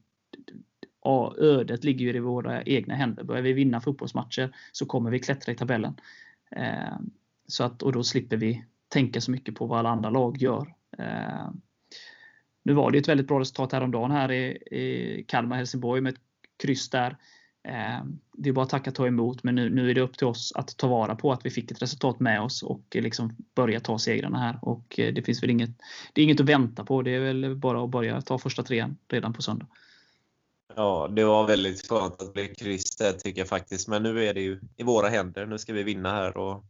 ja, 1.04 1.34
ödet 1.38 1.84
ligger 1.84 2.06
ju 2.06 2.16
i 2.16 2.20
våra 2.20 2.62
egna 2.62 2.94
händer. 2.94 3.24
Börjar 3.24 3.42
vi 3.42 3.52
vinna 3.52 3.80
fotbollsmatcher 3.80 4.56
så 4.72 4.86
kommer 4.86 5.10
vi 5.10 5.18
klättra 5.18 5.52
i 5.52 5.56
tabellen. 5.56 6.00
Eh, 6.50 6.98
så 7.46 7.64
att, 7.64 7.82
och 7.82 7.92
då 7.92 8.04
slipper 8.04 8.36
vi 8.36 8.64
tänka 8.88 9.20
så 9.20 9.30
mycket 9.30 9.54
på 9.54 9.66
vad 9.66 9.78
alla 9.78 9.90
andra 9.90 10.10
lag 10.10 10.38
gör. 10.38 10.74
Eh, 10.98 11.50
nu 12.62 12.72
var 12.72 12.90
det 12.90 12.98
ett 12.98 13.08
väldigt 13.08 13.28
bra 13.28 13.40
resultat 13.40 13.72
häromdagen 13.72 14.10
här 14.10 14.32
i, 14.32 14.44
i 14.70 15.24
Kalmar-Helsingborg 15.28 16.00
med 16.00 16.12
ett 16.12 16.20
kryss 16.62 16.90
där. 16.90 17.16
Ehm, 17.64 18.18
det 18.32 18.48
är 18.48 18.52
bara 18.52 18.62
att 18.62 18.70
tacka 18.70 18.90
och 18.90 18.96
ta 18.96 19.06
emot, 19.06 19.42
men 19.42 19.54
nu, 19.54 19.70
nu, 19.70 19.90
är 19.90 19.94
det 19.94 20.00
upp 20.00 20.18
till 20.18 20.26
oss 20.26 20.52
att 20.54 20.76
ta 20.76 20.88
vara 20.88 21.16
på 21.16 21.32
att 21.32 21.46
vi 21.46 21.50
fick 21.50 21.70
ett 21.70 21.82
resultat 21.82 22.20
med 22.20 22.40
oss 22.40 22.62
och 22.62 22.96
eh, 22.96 23.02
liksom 23.02 23.36
börja 23.54 23.80
ta 23.80 23.98
segrarna 23.98 24.38
här. 24.38 24.58
Och 24.62 24.98
eh, 24.98 25.14
det 25.14 25.22
finns 25.22 25.42
väl 25.42 25.50
inget, 25.50 25.70
det 26.12 26.20
är 26.20 26.24
inget 26.24 26.40
att 26.40 26.48
vänta 26.48 26.84
på. 26.84 27.02
Det 27.02 27.10
är 27.10 27.20
väl 27.20 27.56
bara 27.56 27.84
att 27.84 27.90
börja 27.90 28.20
ta 28.20 28.38
första 28.38 28.62
trean 28.62 28.96
redan 29.08 29.32
på 29.32 29.42
söndag. 29.42 29.66
Ja, 30.76 31.08
det 31.08 31.24
var 31.24 31.46
väldigt 31.46 31.88
skönt 31.88 32.22
att 32.22 32.34
bli 32.34 32.46
kryssad 32.46 32.58
kryss 32.58 32.96
där 32.96 33.12
tycker 33.12 33.40
jag 33.40 33.48
faktiskt. 33.48 33.88
Men 33.88 34.02
nu 34.02 34.24
är 34.24 34.34
det 34.34 34.40
ju 34.40 34.60
i 34.76 34.82
våra 34.82 35.08
händer. 35.08 35.46
Nu 35.46 35.58
ska 35.58 35.72
vi 35.72 35.82
vinna 35.82 36.10
här 36.10 36.36
och 36.36 36.64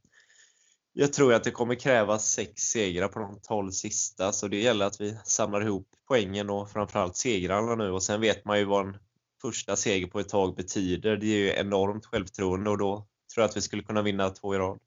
jag 0.92 1.12
tror 1.12 1.34
att 1.34 1.44
det 1.44 1.50
kommer 1.50 1.75
krävas 1.75 2.32
sex 2.32 2.62
segrar 2.62 3.08
på 3.08 3.18
de 3.18 3.40
12 3.42 3.70
sista, 3.70 4.32
så 4.32 4.49
det 4.49 4.56
gäller 4.56 4.87
att 4.87 5.00
vi 5.00 5.18
samlar 5.25 5.61
ihop 5.61 5.88
poängen 6.08 6.50
och 6.50 6.70
framförallt 6.70 7.16
segrarna 7.16 7.75
nu. 7.75 7.90
Och 7.90 8.02
sen 8.02 8.20
vet 8.20 8.44
man 8.44 8.58
ju 8.58 8.64
vad 8.64 8.87
en 8.87 8.96
första 9.42 9.76
seger 9.76 10.06
på 10.06 10.20
ett 10.20 10.28
tag 10.28 10.56
betyder. 10.56 11.16
Det 11.16 11.26
är 11.26 11.38
ju 11.38 11.52
enormt 11.54 12.06
självförtroende 12.06 12.70
och 12.70 12.78
då 12.78 12.96
tror 13.34 13.42
jag 13.42 13.49
att 13.49 13.56
vi 13.56 13.61
skulle 13.61 13.82
kunna 13.82 14.02
vinna 14.02 14.30
två 14.30 14.54
i 14.54 14.58
rad. 14.58 14.78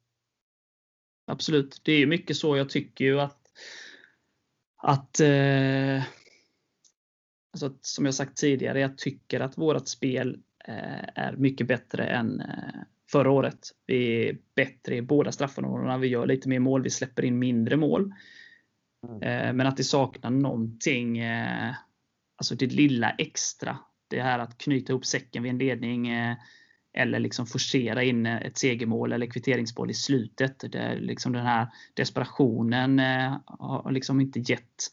Absolut, 1.26 1.80
det 1.84 1.92
är 1.92 2.06
mycket 2.06 2.36
så. 2.36 2.56
Jag 2.56 2.68
tycker 2.68 3.04
ju 3.04 3.20
att, 3.20 3.40
att 4.82 5.20
eh, 5.20 6.02
alltså, 7.52 7.78
som 7.80 8.04
jag 8.04 8.14
sagt 8.14 8.36
tidigare, 8.36 8.80
jag 8.80 8.98
tycker 8.98 9.40
att 9.40 9.58
vårt 9.58 9.88
spel 9.88 10.40
eh, 10.68 11.04
är 11.14 11.36
mycket 11.36 11.66
bättre 11.66 12.06
än 12.06 12.40
eh, 12.40 12.80
förra 13.10 13.30
året. 13.30 13.58
Vi 13.86 14.28
är 14.28 14.38
bättre 14.54 14.96
i 14.96 15.02
båda 15.02 15.32
straffområdena. 15.32 15.98
Vi 15.98 16.08
gör 16.08 16.26
lite 16.26 16.48
mer 16.48 16.58
mål. 16.58 16.82
Vi 16.82 16.90
släpper 16.90 17.24
in 17.24 17.38
mindre 17.38 17.76
mål. 17.76 18.14
Mm. 19.08 19.22
Eh, 19.22 19.52
men 19.52 19.66
att 19.66 19.76
det 19.76 19.84
saknar 19.84 20.30
någonting, 20.30 21.18
eh, 21.18 21.74
alltså 22.36 22.54
det 22.54 22.66
lilla 22.66 23.10
extra. 23.10 23.78
Det 24.08 24.20
här 24.20 24.38
att 24.38 24.58
knyta 24.58 24.92
ihop 24.92 25.06
säcken 25.06 25.42
vid 25.42 25.50
en 25.50 25.58
ledning 25.58 26.08
eh, 26.08 26.36
eller 26.96 27.18
liksom 27.18 27.46
forcera 27.46 28.02
in 28.02 28.26
eh, 28.26 28.36
ett 28.36 28.58
segermål 28.58 29.12
eller 29.12 29.26
kvitteringsmål 29.26 29.90
i 29.90 29.94
slutet. 29.94 30.72
Det 30.72 30.94
liksom 30.94 31.32
den 31.32 31.46
här 31.46 31.68
desperationen 31.94 32.98
eh, 32.98 33.36
har 33.46 33.90
liksom 33.92 34.20
inte 34.20 34.40
gett 34.40 34.92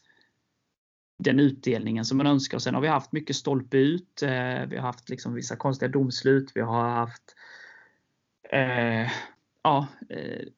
den 1.18 1.40
utdelningen 1.40 2.04
som 2.04 2.18
man 2.18 2.26
önskar. 2.26 2.58
Och 2.58 2.62
sen 2.62 2.74
har 2.74 2.80
vi 2.80 2.88
haft 2.88 3.12
mycket 3.12 3.36
stolpe 3.36 3.76
ut. 3.76 4.22
Vi 4.68 4.76
har 4.76 4.80
haft 4.80 5.08
liksom 5.08 5.34
vissa 5.34 5.56
konstiga 5.56 5.88
domslut. 5.88 6.52
Vi 6.54 6.60
har 6.60 6.90
haft 6.90 7.34
eh, 8.50 9.10
ja, 9.62 9.86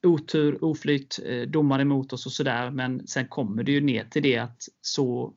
otur, 0.03 0.63
oflyt, 0.63 1.19
domar 1.47 1.79
emot 1.79 2.13
oss 2.13 2.25
och 2.25 2.31
sådär. 2.31 2.71
Men 2.71 3.07
sen 3.07 3.27
kommer 3.27 3.63
det 3.63 3.71
ju 3.71 3.81
ner 3.81 4.03
till 4.03 4.23
det 4.23 4.37
att 4.37 4.63
så 4.81 5.33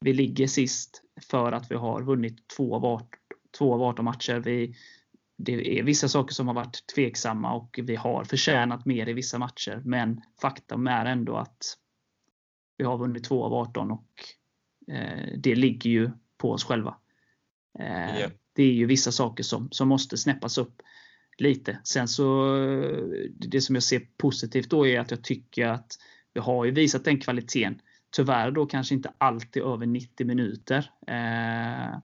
vi 0.00 0.12
ligger 0.12 0.46
sist 0.46 1.02
för 1.30 1.52
att 1.52 1.70
vi 1.70 1.74
har 1.74 2.02
vunnit 2.02 2.48
två 2.48 2.74
av 2.74 2.84
18, 2.84 3.08
två 3.58 3.74
av 3.74 3.82
18 3.82 4.04
matcher. 4.04 4.40
Vi, 4.40 4.74
det 5.38 5.78
är 5.78 5.82
vissa 5.82 6.08
saker 6.08 6.34
som 6.34 6.46
har 6.46 6.54
varit 6.54 6.86
tveksamma 6.94 7.54
och 7.54 7.80
vi 7.82 7.96
har 7.96 8.24
förtjänat 8.24 8.86
mer 8.86 9.08
i 9.08 9.12
vissa 9.12 9.38
matcher. 9.38 9.82
Men 9.84 10.22
faktum 10.40 10.86
är 10.86 11.04
ändå 11.04 11.36
att 11.36 11.78
vi 12.76 12.84
har 12.84 12.98
vunnit 12.98 13.24
två 13.24 13.44
av 13.44 13.54
18 13.54 13.90
och 13.90 14.08
eh, 14.92 15.38
det 15.38 15.54
ligger 15.54 15.90
ju 15.90 16.10
på 16.38 16.50
oss 16.50 16.64
själva. 16.64 16.96
Eh, 17.78 18.18
yeah. 18.18 18.30
Det 18.52 18.62
är 18.62 18.72
ju 18.72 18.86
vissa 18.86 19.12
saker 19.12 19.44
som, 19.44 19.68
som 19.70 19.88
måste 19.88 20.16
snäppas 20.16 20.58
upp 20.58 20.82
lite. 21.38 21.78
Sen 21.84 22.08
så 22.08 22.56
det 23.38 23.60
som 23.60 23.74
jag 23.76 23.82
ser 23.82 24.00
positivt 24.16 24.70
då 24.70 24.86
är 24.86 25.00
att 25.00 25.10
jag 25.10 25.24
tycker 25.24 25.66
att 25.66 25.92
vi 26.34 26.40
har 26.40 26.64
ju 26.64 26.70
visat 26.70 27.04
den 27.04 27.20
kvaliteten. 27.20 27.80
Tyvärr 28.16 28.50
då 28.50 28.66
kanske 28.66 28.94
inte 28.94 29.12
alltid 29.18 29.62
över 29.62 29.86
90 29.86 30.26
minuter. 30.26 30.90
Eh, 31.06 31.98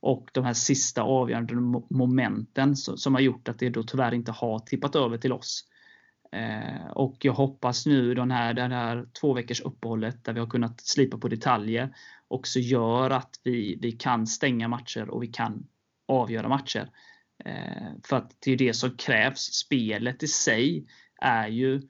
och 0.00 0.30
de 0.32 0.44
här 0.44 0.52
sista 0.52 1.02
avgörande 1.02 1.54
momenten 1.90 2.76
som 2.76 3.14
har 3.14 3.20
gjort 3.20 3.48
att 3.48 3.58
det 3.58 3.70
då 3.70 3.82
tyvärr 3.82 4.14
inte 4.14 4.32
har 4.32 4.58
tippat 4.58 4.96
över 4.96 5.18
till 5.18 5.32
oss. 5.32 5.64
Eh, 6.32 6.90
och 6.90 7.16
jag 7.20 7.32
hoppas 7.32 7.86
nu 7.86 8.14
den 8.14 8.30
här, 8.30 8.54
den 8.54 8.72
här 8.72 9.06
två 9.20 9.32
veckors 9.32 9.60
uppehållet 9.60 10.24
där 10.24 10.32
vi 10.32 10.40
har 10.40 10.46
kunnat 10.46 10.80
slipa 10.80 11.18
på 11.18 11.28
detaljer 11.28 11.94
också 12.28 12.58
gör 12.58 13.10
att 13.10 13.40
vi, 13.44 13.78
vi 13.82 13.92
kan 13.92 14.26
stänga 14.26 14.68
matcher 14.68 15.10
och 15.10 15.22
vi 15.22 15.26
kan 15.26 15.66
avgöra 16.08 16.48
matcher. 16.48 16.90
Eh, 17.44 17.92
för 18.04 18.16
att 18.16 18.36
det 18.40 18.52
är 18.52 18.56
det 18.56 18.74
som 18.74 18.96
krävs. 18.96 19.40
Spelet 19.40 20.22
i 20.22 20.28
sig 20.28 20.86
är 21.20 21.48
ju 21.48 21.82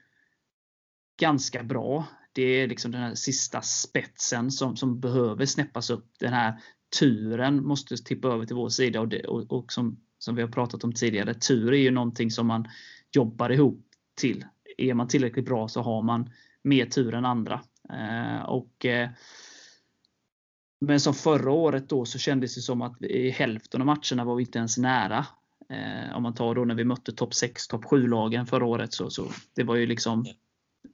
ganska 1.21 1.63
bra. 1.63 2.07
Det 2.33 2.43
är 2.43 2.69
liksom 2.69 2.91
den 2.91 3.01
här 3.01 3.15
sista 3.15 3.63
spetsen 3.63 4.51
som, 4.51 4.77
som 4.77 5.01
behöver 5.01 5.47
snäppas 5.47 5.91
upp. 5.91 6.07
Den 6.19 6.33
här 6.33 6.63
turen 6.99 7.65
måste 7.65 7.97
tippa 7.97 8.29
över 8.29 8.47
till 8.47 8.57
vår 8.57 8.69
sida 8.69 9.01
och, 9.01 9.09
det, 9.09 9.25
och, 9.25 9.53
och 9.53 9.73
som 9.73 9.97
som 10.19 10.35
vi 10.35 10.43
har 10.43 10.49
pratat 10.49 10.85
om 10.85 10.93
tidigare, 10.93 11.35
tur 11.35 11.73
är 11.73 11.79
ju 11.79 11.91
någonting 11.91 12.31
som 12.31 12.47
man 12.47 12.69
jobbar 13.13 13.51
ihop 13.51 13.87
till. 14.21 14.45
Är 14.79 14.95
man 14.95 15.09
tillräckligt 15.09 15.45
bra 15.45 15.69
så 15.69 15.83
har 15.83 16.03
man 16.03 16.31
mer 16.63 16.87
tur 16.87 17.15
än 17.15 17.25
andra. 17.25 17.61
Eh, 17.93 18.43
och 18.43 18.87
eh, 18.87 19.09
men 20.81 21.01
som 21.01 21.15
förra 21.15 21.51
året 21.51 21.89
då 21.89 22.05
så 22.05 22.19
kändes 22.19 22.55
det 22.55 22.61
som 22.61 22.83
att 22.83 23.03
i 23.03 23.31
hälften 23.31 23.81
av 23.81 23.87
matcherna 23.87 24.25
var 24.25 24.35
vi 24.35 24.43
inte 24.43 24.59
ens 24.59 24.79
nära. 24.79 25.27
Eh, 25.69 26.17
om 26.17 26.23
man 26.23 26.35
tar 26.35 26.55
då 26.55 26.65
när 26.65 26.75
vi 26.75 26.85
mötte 26.85 27.13
topp 27.13 27.35
6, 27.35 27.69
topp 27.69 27.85
7-lagen 27.85 28.47
förra 28.47 28.67
året. 28.67 28.93
Så, 28.93 29.11
så 29.11 29.27
det 29.55 29.65
var 29.65 29.75
ju 29.75 29.87
liksom 29.87 30.25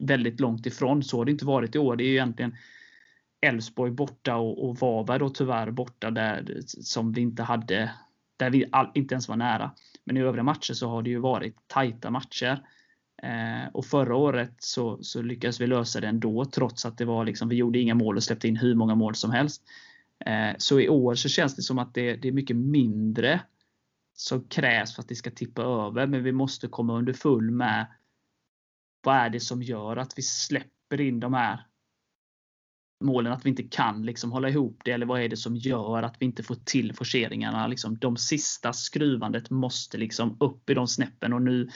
väldigt 0.06 0.40
långt 0.40 0.66
ifrån. 0.66 1.02
Så 1.02 1.18
har 1.18 1.24
det 1.24 1.30
inte 1.32 1.46
varit 1.46 1.74
i 1.74 1.78
år. 1.78 1.96
Det 1.96 2.04
är 2.04 2.08
ju 2.08 2.12
egentligen 2.12 2.56
Elfsborg 3.46 3.90
borta 3.90 4.36
och, 4.36 4.68
och 4.68 4.76
Varberg 4.76 5.18
då 5.18 5.28
tyvärr 5.28 5.70
borta 5.70 6.10
där 6.10 6.60
som 6.66 7.12
vi 7.12 7.20
inte 7.20 7.42
hade 7.42 7.90
där 8.36 8.50
vi 8.50 8.64
all, 8.72 8.90
inte 8.94 9.14
ens 9.14 9.28
var 9.28 9.36
nära. 9.36 9.70
Men 10.04 10.16
i 10.16 10.20
övriga 10.20 10.42
matcher 10.42 10.72
så 10.72 10.88
har 10.88 11.02
det 11.02 11.10
ju 11.10 11.18
varit 11.18 11.56
tajta 11.66 12.10
matcher. 12.10 12.62
Eh, 13.22 13.68
och 13.72 13.86
förra 13.86 14.16
året 14.16 14.54
så, 14.58 14.98
så, 15.02 15.22
lyckades 15.22 15.60
vi 15.60 15.66
lösa 15.66 16.00
det 16.00 16.08
ändå 16.08 16.44
trots 16.44 16.86
att 16.86 16.98
det 16.98 17.04
var 17.04 17.24
liksom, 17.24 17.48
vi 17.48 17.56
gjorde 17.56 17.78
inga 17.78 17.94
mål 17.94 18.16
och 18.16 18.22
släppte 18.22 18.48
in 18.48 18.56
hur 18.56 18.74
många 18.74 18.94
mål 18.94 19.14
som 19.14 19.30
helst. 19.30 19.62
Eh, 20.26 20.54
så 20.58 20.80
i 20.80 20.88
år 20.88 21.14
så 21.14 21.28
känns 21.28 21.56
det 21.56 21.62
som 21.62 21.78
att 21.78 21.94
det, 21.94 22.16
det, 22.16 22.28
är 22.28 22.32
mycket 22.32 22.56
mindre 22.56 23.40
som 24.14 24.44
krävs 24.44 24.94
för 24.94 25.02
att 25.02 25.08
det 25.08 25.14
ska 25.14 25.30
tippa 25.30 25.62
över. 25.62 26.06
Men 26.06 26.22
vi 26.22 26.32
måste 26.32 26.68
komma 26.68 26.98
under 26.98 27.12
full 27.12 27.50
med 27.50 27.86
vad 29.04 29.16
är 29.16 29.30
det 29.30 29.40
som 29.40 29.62
gör 29.62 29.96
att 29.96 30.18
vi 30.18 30.22
släpper 30.22 31.00
in 31.00 31.20
de 31.20 31.34
här 31.34 31.66
målen, 33.04 33.32
att 33.32 33.44
vi 33.44 33.50
inte 33.50 33.62
kan 33.62 34.02
liksom 34.06 34.32
hålla 34.32 34.48
ihop 34.48 34.80
det? 34.84 34.92
Eller 34.92 35.06
vad 35.06 35.20
är 35.20 35.28
det 35.28 35.36
som 35.36 35.56
gör 35.56 36.02
att 36.02 36.16
vi 36.18 36.26
inte 36.26 36.42
får 36.42 36.54
till 36.54 36.94
forceringarna? 36.94 37.66
Liksom, 37.66 37.98
de 37.98 38.16
sista 38.16 38.72
skruvandet 38.72 39.50
måste 39.50 39.98
liksom 39.98 40.36
upp 40.40 40.70
i 40.70 40.74
de 40.74 40.88
snäppen 40.88 41.32
och 41.32 41.42
nu 41.42 41.68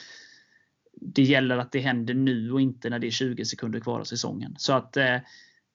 det 1.01 1.23
gäller 1.23 1.57
att 1.57 1.71
det 1.71 1.79
händer 1.79 2.13
nu 2.13 2.51
och 2.51 2.61
inte 2.61 2.89
när 2.89 2.99
det 2.99 3.07
är 3.07 3.11
20 3.11 3.45
sekunder 3.45 3.79
kvar 3.79 3.99
av 3.99 4.03
säsongen. 4.03 4.55
Så 4.57 4.73
att, 4.73 4.97
eh, 4.97 5.17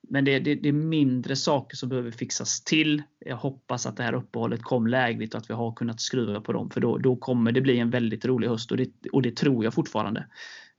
men 0.09 0.25
det, 0.25 0.39
det, 0.39 0.55
det, 0.55 0.69
är 0.69 0.73
mindre 0.73 1.37
saker 1.37 1.77
som 1.77 1.89
behöver 1.89 2.11
fixas 2.11 2.65
till. 2.65 3.03
Jag 3.19 3.37
hoppas 3.37 3.87
att 3.87 3.97
det 3.97 4.03
här 4.03 4.15
uppehållet 4.15 4.63
kom 4.63 4.87
lägligt 4.87 5.35
och 5.35 5.41
att 5.41 5.51
vi 5.51 5.55
har 5.55 5.73
kunnat 5.73 6.01
skruva 6.01 6.41
på 6.41 6.53
dem. 6.53 6.71
För 6.71 6.81
då, 6.81 6.99
då 6.99 7.17
kommer 7.17 7.53
det 7.53 7.61
bli 7.61 7.79
en 7.79 7.91
väldigt 7.91 8.25
rolig 8.25 8.49
höst 8.49 8.71
och 8.71 8.77
det, 8.77 8.91
och 9.13 9.23
det 9.23 9.37
tror 9.37 9.65
jag 9.65 9.75
fortfarande. 9.75 10.27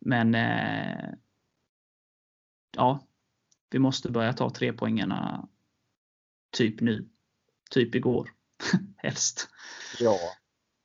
Men 0.06 0.36
eh, 0.36 1.10
ja, 2.78 3.08
vi 3.70 3.80
måste 3.80 4.12
börja 4.12 4.34
ta 4.34 4.50
tre 4.50 4.74
poängarna 4.74 5.50
typ 6.58 6.82
nu. 6.82 7.10
Typ 7.72 7.96
igår. 7.96 8.30
Helst. 8.98 9.50
Ja, 10.00 10.18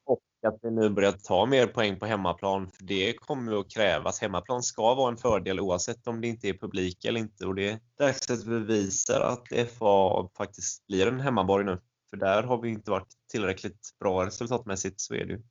och 0.06 0.20
att 0.46 0.58
vi 0.62 0.70
nu 0.70 0.90
börjar 0.90 1.12
ta 1.12 1.46
mer 1.46 1.66
poäng 1.66 1.98
på 1.98 2.06
hemmaplan. 2.06 2.70
För 2.70 2.84
Det 2.84 3.12
kommer 3.12 3.60
att 3.60 3.70
krävas. 3.70 4.20
Hemmaplan 4.20 4.62
ska 4.62 4.94
vara 4.94 5.10
en 5.10 5.16
fördel 5.16 5.60
oavsett 5.60 6.06
om 6.06 6.20
det 6.20 6.28
inte 6.28 6.48
är 6.48 6.54
publik 6.54 7.04
eller 7.04 7.20
inte. 7.20 7.46
Och 7.46 7.54
Det 7.54 7.70
är 7.70 7.78
dags 7.98 8.30
att 8.30 8.44
vi 8.44 8.58
visar 8.58 9.20
att 9.20 9.70
FA 9.70 10.28
faktiskt 10.36 10.86
blir 10.86 11.06
en 11.06 11.20
hemmaborg 11.20 11.64
nu. 11.64 11.78
För 12.10 12.16
där 12.16 12.42
har 12.42 12.62
vi 12.62 12.68
inte 12.68 12.90
varit 12.90 13.14
tillräckligt 13.30 13.88
bra 14.00 14.26
resultatmässigt, 14.26 15.00
så 15.00 15.14
är 15.14 15.24
det 15.24 15.32
ju. 15.32 15.42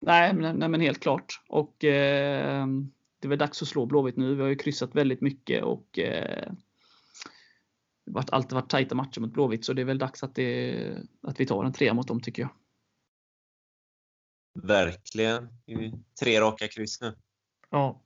Nej, 0.00 0.34
men, 0.34 0.56
nej, 0.56 0.68
men 0.68 0.80
helt 0.80 1.00
klart. 1.00 1.40
Och 1.48 1.84
eh, 1.84 2.66
Det 3.18 3.26
är 3.26 3.28
väl 3.28 3.38
dags 3.38 3.62
att 3.62 3.68
slå 3.68 3.86
Blåvitt 3.86 4.16
nu. 4.16 4.34
Vi 4.34 4.42
har 4.42 4.48
ju 4.48 4.56
kryssat 4.56 4.94
väldigt 4.94 5.20
mycket 5.20 5.64
och 5.64 5.98
eh, 5.98 6.52
har 8.14 8.24
alltid 8.32 8.52
varit 8.52 8.70
tajta 8.70 8.94
matcher 8.94 9.20
mot 9.20 9.32
Blåvitt, 9.32 9.64
så 9.64 9.72
det 9.72 9.82
är 9.82 9.86
väl 9.86 9.98
dags 9.98 10.22
att, 10.22 10.34
det, 10.34 10.98
att 11.22 11.40
vi 11.40 11.46
tar 11.46 11.64
en 11.64 11.72
trea 11.72 11.94
mot 11.94 12.08
dem 12.08 12.20
tycker 12.20 12.42
jag. 12.42 12.50
Verkligen. 14.62 15.48
Tre 16.20 16.40
raka 16.40 16.68
kryss 16.68 17.00
nu. 17.00 17.16
Ja. 17.70 18.02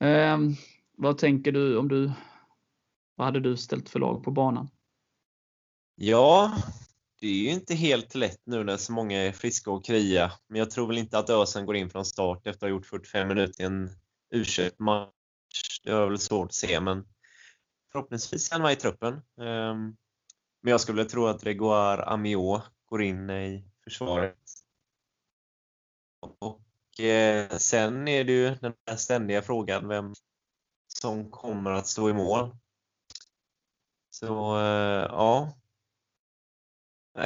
Eh, 0.00 0.38
vad 0.96 1.18
tänker 1.18 1.52
du 1.52 1.76
om 1.76 1.88
du 1.88 2.12
vad 3.18 3.26
hade 3.26 3.40
du 3.40 3.56
ställt 3.56 3.88
för 3.88 3.98
lag 3.98 4.24
på 4.24 4.30
banan? 4.30 4.68
Ja, 5.94 6.56
det 7.20 7.26
är 7.26 7.42
ju 7.42 7.50
inte 7.50 7.74
helt 7.74 8.14
lätt 8.14 8.40
nu 8.44 8.64
när 8.64 8.76
så 8.76 8.92
många 8.92 9.22
är 9.22 9.32
friska 9.32 9.70
och 9.70 9.84
krya. 9.84 10.32
Men 10.48 10.58
jag 10.58 10.70
tror 10.70 10.86
väl 10.86 10.98
inte 10.98 11.18
att 11.18 11.30
Ösen 11.30 11.66
går 11.66 11.76
in 11.76 11.90
från 11.90 12.04
start 12.04 12.46
efter 12.46 12.50
att 12.50 12.60
ha 12.60 12.68
gjort 12.68 12.86
45 12.86 13.28
minuter 13.28 13.62
i 13.62 13.66
en 13.66 13.90
u 14.30 14.44
match 14.78 15.80
Det 15.84 15.90
är 15.90 16.06
väl 16.06 16.18
svårt 16.18 16.46
att 16.46 16.54
se, 16.54 16.80
men 16.80 17.06
förhoppningsvis 17.92 18.48
kan 18.48 18.56
han 18.56 18.62
vara 18.62 18.72
i 18.72 18.76
truppen. 18.76 19.14
Ehm, 19.40 19.96
men 20.62 20.70
jag 20.70 20.80
skulle 20.80 21.04
tro 21.04 21.26
att 21.26 21.44
Regoire 21.44 22.04
Amiot 22.04 22.62
går 22.84 23.02
in 23.02 23.30
i 23.30 23.64
försvaret. 23.84 24.36
Och 26.38 27.00
eh, 27.00 27.56
sen 27.56 28.08
är 28.08 28.24
det 28.24 28.32
ju 28.32 28.54
den 28.54 28.74
där 28.86 28.96
ständiga 28.96 29.42
frågan 29.42 29.88
vem 29.88 30.14
som 30.86 31.30
kommer 31.30 31.70
att 31.70 31.86
stå 31.86 32.10
i 32.10 32.12
mål. 32.12 32.56
Så 34.10 34.58
eh, 34.58 35.06
ja, 35.10 35.58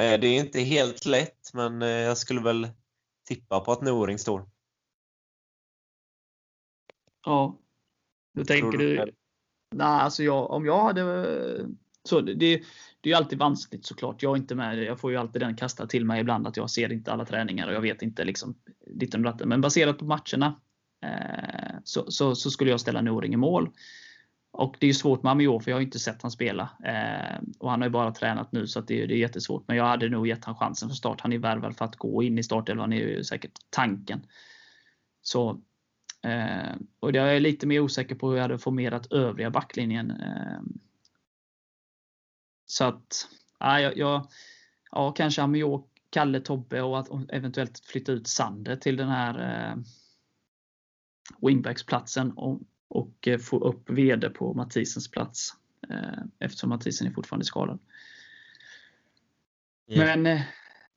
ja. 0.01 0.17
Det 0.17 0.27
är 0.27 0.39
inte 0.39 0.59
helt 0.59 1.05
lätt, 1.05 1.53
men 1.53 1.81
eh, 1.81 1.87
jag 1.87 2.17
skulle 2.17 2.41
väl 2.41 2.67
tippa 3.27 3.59
på 3.59 3.71
att 3.71 3.81
Noring 3.81 4.19
står. 4.19 4.49
Ja. 7.25 7.59
Då 8.33 8.45
tänker 8.45 8.77
du, 8.77 9.13
Nej, 9.75 9.87
alltså 9.87 10.23
jag, 10.23 10.51
om 10.51 10.65
jag 10.65 10.83
hade... 10.83 11.03
Så 12.03 12.21
det, 12.21 12.33
det 12.33 13.09
är 13.09 13.11
ju 13.11 13.13
alltid 13.13 13.39
vanskligt 13.39 13.85
såklart. 13.85 14.23
Jag 14.23 14.31
är 14.31 14.37
inte 14.37 14.55
med. 14.55 14.83
Jag 14.83 14.99
får 14.99 15.11
ju 15.11 15.17
alltid 15.17 15.41
den 15.41 15.55
kastad 15.55 15.87
till 15.87 16.05
mig 16.05 16.21
ibland 16.21 16.47
att 16.47 16.57
jag 16.57 16.69
ser 16.69 16.91
inte 16.91 17.11
alla 17.11 17.25
träningar 17.25 17.67
och 17.67 17.73
jag 17.73 17.81
vet 17.81 18.01
inte 18.01 18.23
liksom 18.23 18.55
ditten 18.87 19.25
och 19.25 19.31
datten. 19.31 19.49
Men 19.49 19.61
baserat 19.61 19.97
på 19.97 20.05
matcherna 20.05 20.61
eh, 21.03 21.75
så, 21.83 22.11
så, 22.11 22.35
så, 22.35 22.51
skulle 22.51 22.71
jag 22.71 22.79
ställa 22.79 23.01
Noring 23.01 23.33
i 23.33 23.37
mål. 23.37 23.69
Och 24.53 24.75
det 24.79 24.87
är 24.87 24.93
svårt 24.93 25.23
med 25.23 25.31
Amior 25.31 25.59
för 25.59 25.71
jag 25.71 25.75
har 25.75 25.81
inte 25.81 25.99
sett 25.99 26.21
han 26.21 26.31
spela. 26.31 26.69
Eh, 26.83 27.41
och 27.59 27.71
han 27.71 27.81
har 27.81 27.87
ju 27.87 27.91
bara 27.91 28.11
tränat 28.11 28.51
nu 28.51 28.67
så 28.67 28.81
det, 28.81 29.05
det, 29.05 29.13
är 29.13 29.17
jättesvårt. 29.17 29.67
Men 29.67 29.77
jag 29.77 29.85
hade 29.85 30.09
nog 30.09 30.27
gett 30.27 30.45
han 30.45 30.55
chansen 30.55 30.89
för 30.89 30.95
start. 30.95 31.21
Han 31.21 31.33
är 31.33 31.37
värvad 31.37 31.77
för 31.77 31.85
att 31.85 31.95
gå 31.95 32.23
in 32.23 32.37
i 32.37 32.43
startelvan, 32.43 32.93
är 32.93 32.97
ju 32.97 33.23
säkert 33.23 33.59
tanken. 33.69 34.25
Så 35.21 35.61
Eh, 36.23 36.75
och 36.99 37.15
jag 37.15 37.35
är 37.35 37.39
lite 37.39 37.67
mer 37.67 37.79
osäker 37.79 38.15
på 38.15 38.29
hur 38.29 38.35
jag 38.35 38.41
hade 38.41 38.57
formerat 38.57 39.11
övriga 39.11 39.49
backlinjen. 39.49 40.11
Eh, 40.11 40.61
så 42.65 42.83
att, 42.83 43.27
ja, 43.59 43.79
jag, 43.79 44.27
ja 44.91 45.11
kanske 45.11 45.41
Amiot, 45.41 45.89
Kalle, 46.09 46.39
Tobbe 46.39 46.81
och 46.81 46.99
att 46.99 47.09
eventuellt 47.29 47.79
flytta 47.79 48.11
ut 48.11 48.27
Sander 48.27 48.75
till 48.75 48.97
den 48.97 49.09
här 49.09 49.69
eh, 49.69 49.77
wingbacksplatsen 51.41 52.31
och, 52.31 52.61
och 52.93 53.27
eh, 53.27 53.37
få 53.37 53.59
upp 53.59 53.89
VD 53.89 54.29
på 54.29 54.53
Mathisens 54.53 55.11
plats. 55.11 55.53
Eh, 55.89 56.23
eftersom 56.39 56.69
Mathisen 56.69 57.07
är 57.07 57.11
fortfarande 57.11 57.45
skadad. 57.45 57.79
Yeah. 59.87 60.05
Men 60.05 60.37
eh, 60.37 60.41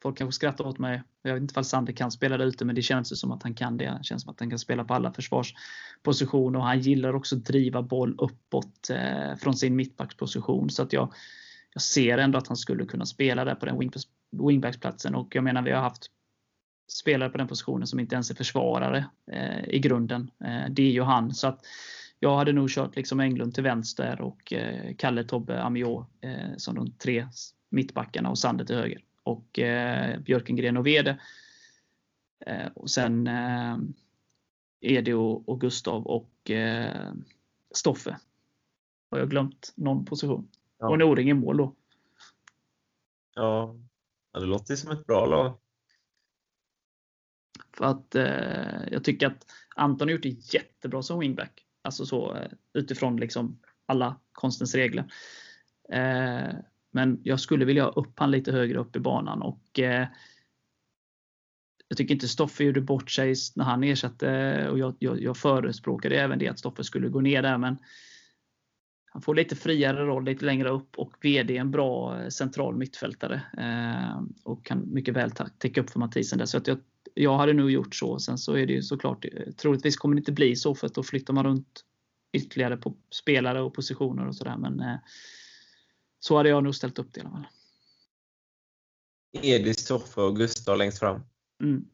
Folk 0.02 0.18
kanske 0.18 0.36
skrattar 0.36 0.66
åt 0.66 0.78
mig. 0.78 1.02
Jag 1.22 1.34
vet 1.34 1.40
inte 1.40 1.60
om 1.60 1.64
Sander 1.64 1.92
kan 1.92 2.10
spela 2.10 2.36
där 2.36 2.46
ute, 2.46 2.64
men 2.64 2.74
det 2.74 2.82
känns 2.82 3.20
som 3.20 3.32
att 3.32 3.42
han 3.42 3.54
kan 3.54 3.76
det. 3.76 3.98
Det 3.98 4.04
känns 4.04 4.22
som 4.22 4.32
att 4.32 4.40
han 4.40 4.50
kan 4.50 4.58
spela 4.58 4.84
på 4.84 4.94
alla 4.94 5.12
försvarspositioner 5.12 6.58
och 6.58 6.64
han 6.64 6.80
gillar 6.80 7.14
också 7.14 7.36
att 7.36 7.44
driva 7.44 7.82
boll 7.82 8.14
uppåt 8.18 8.90
från 9.38 9.56
sin 9.56 9.76
mittbacksposition. 9.76 10.70
Så 10.70 10.82
att 10.82 10.92
jag, 10.92 11.12
jag 11.72 11.82
ser 11.82 12.18
ändå 12.18 12.38
att 12.38 12.48
han 12.48 12.56
skulle 12.56 12.84
kunna 12.84 13.06
spela 13.06 13.44
där 13.44 13.54
på 13.54 13.66
den 13.66 13.90
wingbacksplatsen. 14.30 15.14
Och 15.14 15.34
jag 15.34 15.44
menar, 15.44 15.62
vi 15.62 15.70
har 15.70 15.80
haft 15.80 16.10
spelare 16.88 17.30
på 17.30 17.38
den 17.38 17.48
positionen 17.48 17.86
som 17.86 18.00
inte 18.00 18.14
ens 18.14 18.30
är 18.30 18.34
försvarare 18.34 19.06
eh, 19.32 19.68
i 19.68 19.78
grunden. 19.78 20.30
Eh, 20.44 20.70
det 20.70 20.82
är 20.82 20.90
ju 20.90 21.02
han. 21.02 21.34
Så 21.34 21.48
att 21.48 21.60
jag 22.18 22.36
hade 22.36 22.52
nog 22.52 22.70
kört 22.70 22.96
liksom 22.96 23.20
Englund 23.20 23.54
till 23.54 23.62
vänster 23.62 24.20
och 24.20 24.52
eh, 24.52 24.94
Kalle, 24.94 25.24
Tobbe, 25.24 25.62
Amiot 25.62 26.06
eh, 26.20 26.56
som 26.56 26.74
de 26.74 26.92
tre 26.92 27.28
mittbackarna 27.68 28.30
och 28.30 28.38
Sander 28.38 28.64
till 28.64 28.76
höger 28.76 29.02
och 29.22 29.58
eh, 29.58 30.20
Björkengren 30.20 30.76
och 30.76 30.86
Vede. 30.86 31.20
Eh, 32.46 32.66
och 32.74 32.90
sen 32.90 33.26
eh, 33.26 33.78
Edi 34.80 35.12
och, 35.12 35.48
och 35.48 35.60
Gustav 35.60 36.06
och 36.06 36.50
Stoffe. 37.74 38.18
Har 39.10 39.18
jag 39.18 39.30
glömt 39.30 39.72
någon 39.76 40.04
position? 40.04 40.48
Ja. 40.78 40.88
Och 40.88 40.98
Noring 40.98 41.30
i 41.30 41.34
mål 41.34 41.56
då. 41.56 41.74
Ja, 43.34 43.76
det 44.32 44.40
låter 44.40 44.76
som 44.76 44.90
ett 44.90 45.06
bra 45.06 45.26
lag. 45.26 45.58
För 47.76 47.84
att 47.84 48.14
eh, 48.14 48.92
jag 48.92 49.04
tycker 49.04 49.26
att 49.26 49.46
Anton 49.76 50.08
har 50.08 50.12
gjort 50.12 50.22
det 50.22 50.54
jättebra 50.54 51.02
som 51.02 51.18
wingback. 51.18 51.66
Alltså 51.82 52.06
så 52.06 52.36
eh, 52.36 52.50
utifrån 52.74 53.16
liksom 53.16 53.60
alla 53.86 54.20
konstens 54.32 54.74
regler. 54.74 55.04
Eh, 55.92 56.54
men 56.90 57.20
jag 57.22 57.40
skulle 57.40 57.64
vilja 57.64 57.84
ha 57.84 57.90
upp 57.90 58.18
han 58.18 58.30
lite 58.30 58.52
högre 58.52 58.78
upp 58.78 58.96
i 58.96 59.00
banan 59.00 59.42
och 59.42 59.78
eh, 59.78 60.06
jag 61.88 61.98
tycker 61.98 62.14
inte 62.14 62.28
Stoffe 62.28 62.64
gjorde 62.64 62.80
bort 62.80 63.10
sig 63.10 63.34
när 63.54 63.64
han 63.64 63.84
ersatte 63.84 64.68
och 64.70 64.78
jag, 64.78 64.94
jag, 64.98 65.22
jag 65.22 65.36
förespråkade 65.36 66.20
även 66.20 66.38
det 66.38 66.48
att 66.48 66.58
Stoffe 66.58 66.84
skulle 66.84 67.08
gå 67.08 67.20
ner 67.20 67.42
där 67.42 67.58
men 67.58 67.78
han 69.16 69.22
får 69.22 69.34
lite 69.34 69.56
friare 69.56 70.06
roll 70.06 70.24
lite 70.24 70.44
längre 70.44 70.68
upp 70.68 70.98
och 70.98 71.12
VD 71.20 71.56
är 71.56 71.60
en 71.60 71.70
bra 71.70 72.20
eh, 72.22 72.28
central 72.28 72.76
mittfältare. 72.76 73.42
Eh, 73.58 74.22
och 74.42 74.64
kan 74.66 74.92
mycket 74.92 75.14
väl 75.14 75.30
täcka 75.58 75.80
upp 75.80 75.90
för 75.90 75.98
Mathisen 75.98 76.38
där. 76.38 76.46
Så 76.46 76.58
att 76.58 76.66
jag, 76.66 76.78
jag 77.14 77.36
hade 77.36 77.52
nog 77.52 77.70
gjort 77.70 77.94
så. 77.94 78.18
Sen 78.18 78.38
så 78.38 78.52
är 78.52 78.66
det 78.66 78.72
ju 78.72 78.82
såklart, 78.82 79.24
eh, 79.24 79.52
troligtvis 79.52 79.96
kommer 79.96 80.14
det 80.14 80.18
inte 80.18 80.32
bli 80.32 80.56
så 80.56 80.74
för 80.74 80.86
att 80.86 80.94
då 80.94 81.02
flyttar 81.02 81.34
man 81.34 81.44
runt 81.44 81.84
ytterligare 82.32 82.76
på 82.76 82.96
spelare 83.10 83.62
och 83.62 83.74
positioner 83.74 84.28
och 84.28 84.36
sådär. 84.36 84.56
Men 84.56 84.98
så 86.18 86.36
hade 86.36 86.48
jag 86.48 86.64
nog 86.64 86.74
ställt 86.74 86.98
upp 86.98 87.12
det 87.12 87.20
i 87.20 87.24
alla 87.24 87.30
fall. 87.30 87.46
Edis, 89.42 89.78
Stoffe 89.78 90.20
och 90.20 90.36
Gustav 90.36 90.78
längst 90.78 90.98
fram. 90.98 91.20
Mm. 91.62 91.84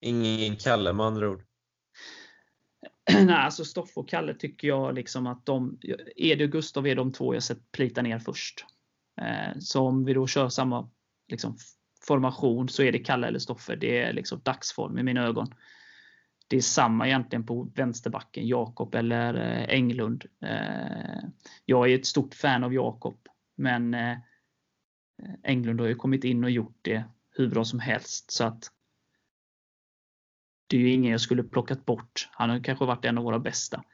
Ingen 0.00 0.56
Kalle 0.56 0.92
med 0.92 1.06
andra 1.06 1.30
ord. 1.30 1.42
Nej, 3.26 3.34
alltså 3.34 3.64
Stoffe 3.64 4.00
och 4.00 4.08
Kalle 4.08 4.34
tycker 4.34 4.68
jag 4.68 4.94
liksom 4.94 5.26
att 5.26 5.46
de, 5.46 5.78
Edi 6.16 6.46
och 6.46 6.50
Gustav 6.50 6.86
är 6.86 6.96
de 6.96 7.12
två 7.12 7.34
jag 7.34 7.42
sett 7.42 7.72
plita 7.72 8.02
ner 8.02 8.18
först. 8.18 8.64
Eh, 9.20 9.58
så 9.58 9.86
om 9.86 10.04
vi 10.04 10.14
då 10.14 10.26
kör 10.26 10.48
samma 10.48 10.90
liksom, 11.28 11.56
formation 12.06 12.68
så 12.68 12.82
är 12.82 12.92
det 12.92 12.98
Kalle 12.98 13.26
eller 13.26 13.38
Stoffe. 13.38 13.76
Det 13.76 13.98
är 13.98 14.12
liksom 14.12 14.40
dagsform 14.42 14.98
i 14.98 15.02
mina 15.02 15.26
ögon. 15.26 15.54
Det 16.48 16.56
är 16.56 16.60
samma 16.60 17.06
egentligen 17.06 17.46
på 17.46 17.70
vänsterbacken, 17.74 18.48
Jakob 18.48 18.94
eller 18.94 19.34
eh, 19.34 19.74
Englund. 19.74 20.24
Eh, 20.40 21.28
jag 21.64 21.90
är 21.90 21.94
ett 21.94 22.06
stort 22.06 22.34
fan 22.34 22.64
av 22.64 22.74
Jakob, 22.74 23.28
men 23.56 23.94
eh, 23.94 24.18
Englund 25.42 25.80
har 25.80 25.88
ju 25.88 25.94
kommit 25.94 26.24
in 26.24 26.44
och 26.44 26.50
gjort 26.50 26.78
det 26.82 27.04
hur 27.30 27.48
bra 27.48 27.64
som 27.64 27.80
helst. 27.80 28.30
Så 28.30 28.44
att 28.44 28.70
det 30.72 30.76
är 30.76 30.80
ju 30.80 30.90
ingen 30.90 31.12
jag 31.12 31.20
skulle 31.20 31.42
plockat 31.42 31.84
bort. 31.84 32.28
Han 32.32 32.50
har 32.50 32.64
kanske 32.64 32.84
varit 32.84 33.04
en 33.04 33.18
av 33.18 33.24
våra 33.24 33.38
bästa. 33.38 33.84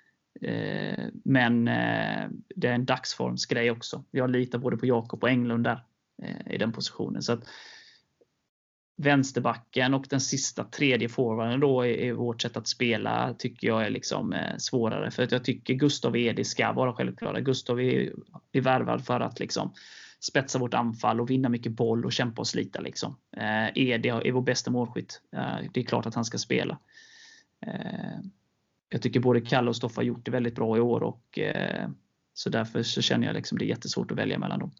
Eh, 0.40 1.04
men 1.24 1.68
eh, 1.68 2.28
det 2.56 2.68
är 2.68 2.72
en 2.72 2.84
dagsformsgrej 2.84 3.70
också. 3.70 4.04
Jag 4.10 4.30
litar 4.30 4.58
både 4.58 4.76
på 4.76 4.86
Jakob 4.86 5.22
och 5.22 5.30
Englund 5.30 5.64
där 5.64 5.84
eh, 6.22 6.54
i 6.54 6.58
den 6.58 6.72
positionen. 6.72 7.22
Så 7.22 7.32
att 7.32 7.48
vänsterbacken 8.96 9.94
och 9.94 10.06
den 10.10 10.20
sista 10.20 10.64
tredje 10.64 11.08
forwarden 11.08 11.60
då 11.60 11.86
i 11.86 12.12
vårt 12.12 12.42
sätt 12.42 12.56
att 12.56 12.68
spela 12.68 13.34
tycker 13.38 13.66
jag 13.66 13.86
är 13.86 13.90
liksom 13.90 14.34
svårare. 14.58 15.10
För 15.10 15.22
att 15.22 15.32
jag 15.32 15.44
tycker 15.44 15.74
Gustav 15.74 16.12
och 16.12 16.18
Edi 16.18 16.44
ska 16.44 16.72
vara 16.72 16.92
självklara. 16.92 17.40
Gustav 17.40 17.80
är, 17.80 18.12
är 18.52 18.60
värvad 18.60 19.06
för 19.06 19.20
att 19.20 19.40
liksom 19.40 19.72
spetsa 20.20 20.58
vårt 20.58 20.74
anfall 20.74 21.20
och 21.20 21.30
vinna 21.30 21.48
mycket 21.48 21.72
boll 21.72 22.04
och 22.04 22.12
kämpa 22.12 22.40
och 22.40 22.46
slita. 22.46 22.80
Liksom. 22.80 23.16
Eh, 23.36 23.68
Edi 23.74 24.08
är 24.08 24.32
vår 24.32 24.42
bästa 24.42 24.70
målskytt. 24.70 25.22
Eh, 25.32 25.56
det 25.72 25.80
är 25.80 25.84
klart 25.84 26.06
att 26.06 26.14
han 26.14 26.24
ska 26.24 26.38
spela. 26.38 26.78
Eh, 27.66 28.18
jag 28.88 29.02
tycker 29.02 29.20
både 29.20 29.40
Kalle 29.40 29.68
och 29.68 29.76
Stoffa 29.76 29.98
har 29.98 30.04
gjort 30.04 30.24
det 30.24 30.30
väldigt 30.30 30.54
bra 30.54 30.76
i 30.76 30.80
år 30.80 31.02
och 31.02 31.38
eh, 31.38 31.88
så 32.34 32.50
därför 32.50 32.82
så 32.82 33.02
känner 33.02 33.26
jag 33.26 33.34
liksom 33.34 33.58
det 33.58 33.64
är 33.64 33.68
jättesvårt 33.68 34.10
att 34.10 34.18
välja 34.18 34.38
mellan 34.38 34.58
dem. 34.58 34.70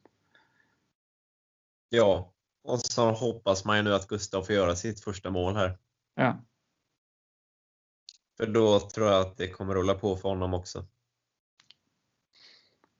Ja, 1.88 2.32
och 2.62 2.80
så 2.80 3.10
hoppas 3.10 3.64
man 3.64 3.76
ju 3.76 3.82
nu 3.82 3.94
att 3.94 4.06
Gustav 4.06 4.42
får 4.42 4.54
göra 4.54 4.76
sitt 4.76 5.00
första 5.00 5.30
mål 5.30 5.56
här. 5.56 5.78
Ja. 6.14 6.44
För 8.36 8.46
då 8.46 8.80
tror 8.80 9.06
jag 9.06 9.20
att 9.20 9.36
det 9.36 9.48
kommer 9.48 9.74
rulla 9.74 9.94
på 9.94 10.16
för 10.16 10.28
honom 10.28 10.54
också. 10.54 10.86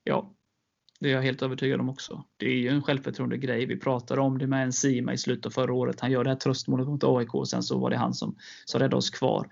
Ja, 0.05 0.35
det 1.01 1.09
är 1.09 1.13
jag 1.13 1.23
helt 1.23 1.43
övertygad 1.43 1.81
om 1.81 1.89
också. 1.89 2.25
Det 2.37 2.47
är 2.47 2.57
ju 2.57 2.69
en 2.69 2.83
självförtroende 2.83 3.37
grej. 3.37 3.67
Vi 3.67 3.77
pratade 3.77 4.21
om 4.21 4.39
det 4.39 4.47
med 4.47 4.65
en 4.65 4.73
Sima 4.73 5.13
i 5.13 5.19
slutet 5.19 5.47
av 5.47 5.51
förra 5.51 5.73
året. 5.73 6.01
Han 6.01 6.11
gör 6.11 6.25
det 6.25 6.31
här 6.31 6.37
tröstmålet 6.37 6.89
mot 6.89 7.05
AIK 7.05 7.35
och 7.35 7.49
sen 7.49 7.63
så 7.63 7.79
var 7.79 7.91
det 7.91 7.97
han 7.97 8.15
som, 8.15 8.37
som 8.65 8.81
räddade 8.81 8.97
oss 8.97 9.11
kvar. 9.11 9.49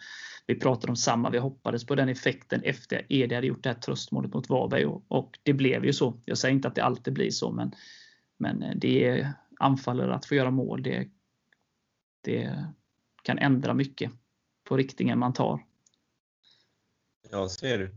Vi 0.46 0.54
pratade 0.54 0.90
om 0.90 0.96
samma. 0.96 1.30
Vi 1.30 1.38
hoppades 1.38 1.86
på 1.86 1.94
den 1.94 2.08
effekten 2.08 2.62
efter 2.62 2.98
att 2.98 3.04
Edi 3.08 3.34
hade 3.34 3.46
gjort 3.46 3.62
det 3.62 3.68
här 3.68 3.76
tröstmålet 3.76 4.34
mot 4.34 4.48
Varberg 4.48 4.86
och, 4.86 5.04
och, 5.08 5.38
det 5.42 5.52
blev 5.52 5.84
ju 5.84 5.92
så. 5.92 6.20
Jag 6.24 6.38
säger 6.38 6.54
inte 6.54 6.68
att 6.68 6.74
det 6.74 6.84
alltid 6.84 7.14
blir 7.14 7.30
så, 7.30 7.52
men, 7.52 7.72
men 8.38 8.62
eh, 8.62 8.76
det 8.76 9.08
är 9.08 9.32
anfallare 9.60 10.14
att 10.14 10.26
få 10.26 10.34
göra 10.34 10.50
mål. 10.50 10.82
Det, 10.82 11.08
det 12.20 12.64
kan 13.22 13.38
ändra 13.38 13.74
mycket 13.74 14.12
på 14.64 14.76
riktningen 14.76 15.18
man 15.18 15.32
tar. 15.32 15.64
Ja, 17.30 17.48
ser 17.48 17.78
du. 17.78 17.96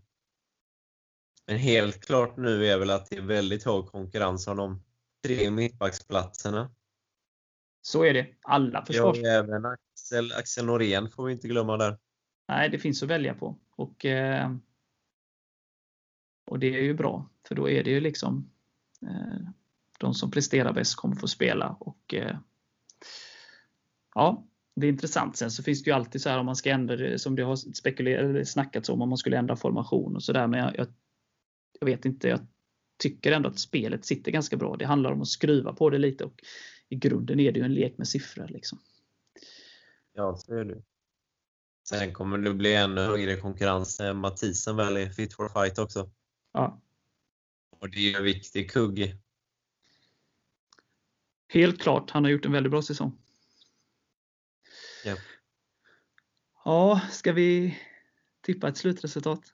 Men 1.49 1.57
helt 1.57 2.05
klart 2.05 2.37
nu 2.37 2.65
är 2.65 2.77
väl 2.77 2.89
att 2.89 3.09
det 3.09 3.15
är 3.15 3.21
väldigt 3.21 3.63
hög 3.63 3.85
konkurrens 3.85 4.47
om 4.47 4.57
de 4.57 4.83
tre 5.23 5.51
mittbacksplatserna. 5.51 6.71
Så 7.81 8.03
är 8.03 8.13
det. 8.13 8.27
Alla 8.41 8.85
försvars... 8.85 9.17
Ja, 9.17 9.29
även 9.29 9.65
Axel, 9.65 10.33
Axel 10.33 10.65
Norén 10.65 11.09
får 11.09 11.25
vi 11.25 11.33
inte 11.33 11.47
glömma 11.47 11.77
där. 11.77 11.97
Nej, 12.47 12.69
det 12.69 12.79
finns 12.79 13.03
att 13.03 13.09
välja 13.09 13.33
på. 13.33 13.59
Och, 13.75 14.05
eh, 14.05 14.55
och 16.45 16.59
det 16.59 16.75
är 16.75 16.81
ju 16.81 16.93
bra, 16.93 17.29
för 17.47 17.55
då 17.55 17.69
är 17.69 17.83
det 17.83 17.89
ju 17.89 17.99
liksom 17.99 18.51
eh, 19.01 19.49
de 19.99 20.13
som 20.13 20.31
presterar 20.31 20.73
bäst 20.73 20.95
kommer 20.95 21.15
få 21.15 21.27
spela. 21.27 21.77
Och, 21.79 22.13
eh, 22.13 22.37
ja, 24.15 24.47
det 24.75 24.87
är 24.87 24.91
intressant. 24.91 25.37
Sen 25.37 25.51
så 25.51 25.63
finns 25.63 25.83
det 25.83 25.89
ju 25.89 25.95
alltid 25.95 26.21
så 26.21 26.29
här 26.29 26.39
om 26.39 26.45
man 26.45 26.55
ska 26.55 26.69
ändra 26.71 27.17
som 27.17 27.35
det 27.35 27.43
har 27.43 27.55
spekulerats, 27.55 28.51
snackats 28.51 28.89
om, 28.89 29.01
om 29.01 29.09
man 29.09 29.17
skulle 29.17 29.37
ändra 29.37 29.55
formation 29.55 30.15
och 30.15 30.23
sådär. 30.23 30.47
Men 30.47 30.59
jag, 30.59 30.77
jag, 30.77 30.87
jag 31.79 31.85
vet 31.85 32.05
inte, 32.05 32.27
jag 32.27 32.47
tycker 32.97 33.31
ändå 33.31 33.49
att 33.49 33.59
spelet 33.59 34.05
sitter 34.05 34.31
ganska 34.31 34.57
bra. 34.57 34.75
Det 34.75 34.85
handlar 34.85 35.11
om 35.11 35.21
att 35.21 35.27
skruva 35.27 35.73
på 35.73 35.89
det 35.89 35.97
lite 35.97 36.23
och 36.23 36.43
i 36.89 36.95
grunden 36.95 37.39
är 37.39 37.51
det 37.51 37.59
ju 37.59 37.65
en 37.65 37.73
lek 37.73 37.97
med 37.97 38.07
siffror. 38.07 38.47
Liksom. 38.47 38.79
Ja, 40.13 40.37
så 40.37 40.55
är 40.55 40.65
det. 40.65 40.83
Sen 41.83 42.13
kommer 42.13 42.37
det 42.37 42.53
bli 42.53 42.75
ännu 42.75 43.01
högre 43.01 43.37
konkurrens 43.37 43.99
när 43.99 44.13
Mathisen 44.13 44.75
väl 44.75 44.97
är 44.97 45.09
fit 45.09 45.33
for 45.33 45.49
fight 45.49 45.79
också. 45.79 46.11
Ja. 46.51 46.81
Och 47.69 47.89
det 47.89 47.97
är 47.97 48.01
ju 48.01 48.15
en 48.15 48.23
viktig 48.23 48.71
kugg. 48.71 49.15
Helt 51.47 51.81
klart, 51.81 52.09
han 52.09 52.23
har 52.23 52.31
gjort 52.31 52.45
en 52.45 52.51
väldigt 52.51 52.71
bra 52.71 52.81
säsong. 52.81 53.17
Ja. 55.05 55.15
Ja, 56.65 57.01
ska 57.11 57.31
vi 57.33 57.79
tippa 58.41 58.67
ett 58.67 58.77
slutresultat? 58.77 59.53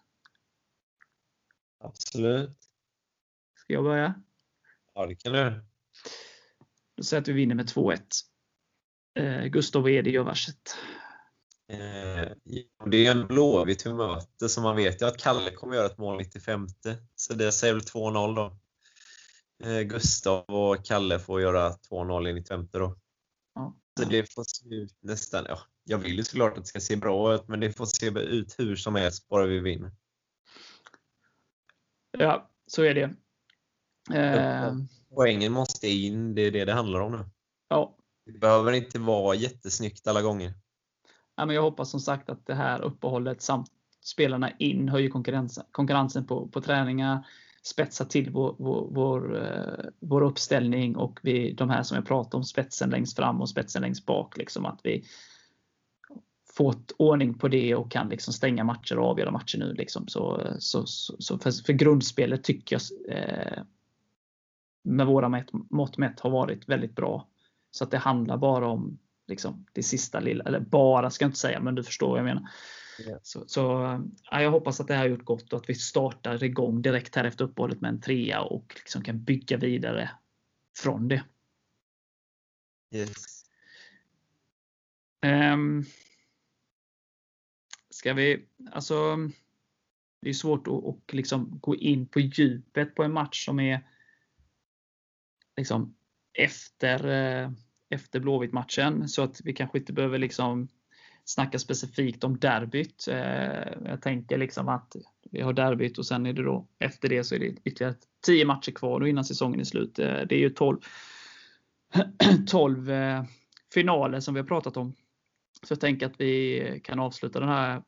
Absolut. 1.85 2.57
Ska 3.55 3.73
jag 3.73 3.83
börja? 3.83 4.21
Ja, 4.93 5.05
det 5.05 5.15
kan 5.15 5.31
du 5.31 5.39
göra. 5.39 5.61
Då 6.97 7.03
säger 7.03 7.17
jag 7.17 7.21
att 7.21 7.27
vi 7.27 7.33
vinner 7.33 7.55
med 7.55 7.65
2-1. 7.65 7.99
Eh, 9.19 9.45
Gustav 9.45 9.83
och 9.83 9.89
Edi 9.89 10.11
gör 10.11 10.23
varsitt. 10.23 10.77
Eh, 11.67 12.31
det 12.85 13.05
är 13.05 13.11
en 13.11 13.27
Blåvitt 13.27 13.85
vi 13.85 13.93
möter, 13.93 14.47
så 14.47 14.61
man 14.61 14.75
vet 14.75 15.01
ju 15.01 15.05
att 15.05 15.17
Kalle 15.17 15.51
kommer 15.51 15.75
göra 15.75 15.85
ett 15.85 15.97
mål 15.97 16.17
95. 16.17 16.67
Så 17.15 17.33
det 17.33 17.51
säger 17.51 17.73
väl 17.73 17.83
2-0 17.83 18.35
då. 18.35 18.57
Eh, 19.69 19.81
Gustav 19.81 20.45
och 20.47 20.85
Kalle 20.85 21.19
får 21.19 21.41
göra 21.41 21.77
2-0 21.89 22.29
i 22.29 22.33
95 22.33 22.67
då. 22.71 22.97
Ja. 23.55 23.75
Så 23.99 24.05
det 24.09 24.33
får 24.33 24.43
se 24.43 24.75
ut 24.75 24.97
nästan, 25.01 25.45
ja, 25.49 25.59
jag 25.83 25.97
vill 25.97 26.17
ju 26.17 26.23
såklart 26.23 26.57
att 26.57 26.63
det 26.63 26.69
ska 26.69 26.79
se 26.79 26.95
bra 26.95 27.35
ut, 27.35 27.47
men 27.47 27.59
det 27.59 27.73
får 27.73 27.85
se 27.85 28.07
ut 28.07 28.59
hur 28.59 28.75
som 28.75 28.95
helst 28.95 29.27
bara 29.27 29.45
vi 29.45 29.59
vinner. 29.59 29.91
Ja, 32.19 32.49
så 32.67 32.83
är 32.83 32.93
det. 32.93 33.15
Eh, 34.19 34.73
Poängen 35.15 35.51
måste 35.51 35.87
in, 35.87 36.35
det 36.35 36.41
är 36.41 36.51
det 36.51 36.65
det 36.65 36.73
handlar 36.73 36.99
om 36.99 37.11
nu. 37.11 37.25
Ja. 37.69 37.97
Det 38.25 38.39
behöver 38.39 38.71
inte 38.71 38.99
vara 38.99 39.35
jättesnyggt 39.35 40.07
alla 40.07 40.21
gånger. 40.21 40.53
Ja, 41.35 41.45
men 41.45 41.55
jag 41.55 41.61
hoppas 41.61 41.89
som 41.89 41.99
sagt 41.99 42.29
att 42.29 42.45
det 42.45 42.53
här 42.53 42.81
uppehållet 42.81 43.41
samt 43.41 43.67
spelarna 44.03 44.51
in 44.51 44.89
höjer 44.89 45.09
konkurrensen, 45.09 45.63
konkurrensen 45.71 46.27
på, 46.27 46.47
på 46.47 46.61
träningar, 46.61 47.27
spetsar 47.63 48.05
till 48.05 48.29
vår, 48.29 48.55
vår, 48.59 48.87
vår, 48.91 49.91
vår 49.99 50.21
uppställning 50.21 50.95
och 50.95 51.19
vi, 51.23 51.53
de 51.53 51.69
här 51.69 51.83
som 51.83 51.95
jag 51.95 52.05
pratade 52.05 52.37
om, 52.37 52.43
spetsen 52.43 52.89
längst 52.89 53.15
fram 53.15 53.41
och 53.41 53.49
spetsen 53.49 53.81
längst 53.81 54.05
bak. 54.05 54.37
Liksom, 54.37 54.65
att 54.65 54.79
vi 54.83 55.05
fått 56.55 56.91
ordning 56.97 57.33
på 57.33 57.47
det 57.47 57.75
och 57.75 57.91
kan 57.91 58.09
liksom 58.09 58.33
stänga 58.33 58.63
matcher 58.63 58.97
och 58.97 59.09
avgöra 59.09 59.31
matcher 59.31 59.57
nu. 59.57 59.73
Liksom. 59.73 60.07
Så, 60.07 60.47
så, 60.59 60.85
så 60.85 61.39
för, 61.39 61.65
för, 61.65 61.73
grundspelet 61.73 62.43
tycker 62.43 62.75
jag 62.75 63.17
eh, 63.17 63.63
med 64.83 65.07
våra 65.07 65.43
mått 65.69 65.97
mätt 65.97 66.19
har 66.19 66.29
varit 66.29 66.69
väldigt 66.69 66.95
bra. 66.95 67.27
Så 67.71 67.83
att 67.83 67.91
det 67.91 67.97
handlar 67.97 68.37
bara 68.37 68.67
om 68.67 68.99
liksom, 69.27 69.65
det 69.73 69.83
sista 69.83 70.19
lilla, 70.19 70.43
eller 70.43 70.59
bara 70.59 71.09
ska 71.09 71.25
jag 71.25 71.29
inte 71.29 71.39
säga, 71.39 71.59
men 71.59 71.75
du 71.75 71.83
förstår 71.83 72.09
vad 72.09 72.19
jag 72.19 72.25
menar. 72.25 72.49
Yeah. 72.99 73.19
Så, 73.23 73.43
så 73.47 73.61
ja, 74.31 74.41
jag 74.41 74.51
hoppas 74.51 74.79
att 74.79 74.87
det 74.87 74.93
här 74.93 75.01
har 75.01 75.09
gjort 75.09 75.25
gott 75.25 75.53
och 75.53 75.59
att 75.59 75.69
vi 75.69 75.75
startar 75.75 76.43
igång 76.43 76.81
direkt 76.81 77.15
här 77.15 77.23
efter 77.23 77.45
uppehållet 77.45 77.81
med 77.81 77.89
en 77.89 78.01
trea 78.01 78.41
och 78.41 78.73
liksom 78.75 79.03
kan 79.03 79.23
bygga 79.23 79.57
vidare 79.57 80.09
från 80.77 81.07
det. 81.07 81.23
Yes. 82.91 83.45
Um, 85.25 85.85
ska 87.95 88.13
vi, 88.13 88.45
alltså, 88.71 89.17
det 90.21 90.29
är 90.29 90.33
svårt 90.33 90.67
att, 90.67 90.85
att 90.85 91.13
liksom 91.13 91.59
gå 91.61 91.75
in 91.75 92.07
på 92.07 92.19
djupet 92.19 92.95
på 92.95 93.03
en 93.03 93.13
match 93.13 93.45
som 93.45 93.59
är 93.59 93.87
liksom 95.57 95.95
efter, 96.33 97.07
eh, 97.07 97.51
efter 97.89 98.19
Blåvitt-matchen. 98.19 99.09
Så 99.09 99.21
att 99.21 99.41
vi 99.43 99.53
kanske 99.53 99.77
inte 99.77 99.93
behöver 99.93 100.17
liksom 100.17 100.67
snacka 101.25 101.59
specifikt 101.59 102.23
om 102.23 102.39
derbyt. 102.39 103.07
Eh, 103.07 103.73
jag 103.85 104.01
tänker 104.01 104.37
liksom 104.37 104.69
att 104.69 104.95
vi 105.31 105.41
har 105.41 105.53
derbyt 105.53 105.97
och 105.97 106.05
sen 106.05 106.25
är 106.25 106.33
det 106.33 106.43
då 106.43 106.67
efter 106.79 107.09
det 107.09 107.23
så 107.23 107.35
är 107.35 107.39
det 107.39 107.55
ytterligare 107.63 107.95
10 108.25 108.45
matcher 108.45 108.71
kvar 108.71 109.01
och 109.01 109.09
innan 109.09 109.25
säsongen 109.25 109.59
är 109.59 109.63
slut. 109.63 109.99
Eh, 109.99 110.21
det 110.29 110.35
är 110.35 110.39
ju 110.39 110.49
12, 110.49 110.79
12 112.47 112.91
finaler 113.73 114.19
som 114.19 114.33
vi 114.33 114.39
har 114.39 114.47
pratat 114.47 114.77
om. 114.77 114.93
Så 115.65 115.71
jag 115.71 115.79
tänker 115.79 116.05
att 116.05 116.21
vi 116.21 116.81
kan 116.83 116.99
avsluta 116.99 117.39
den 117.39 117.49
här 117.49 117.81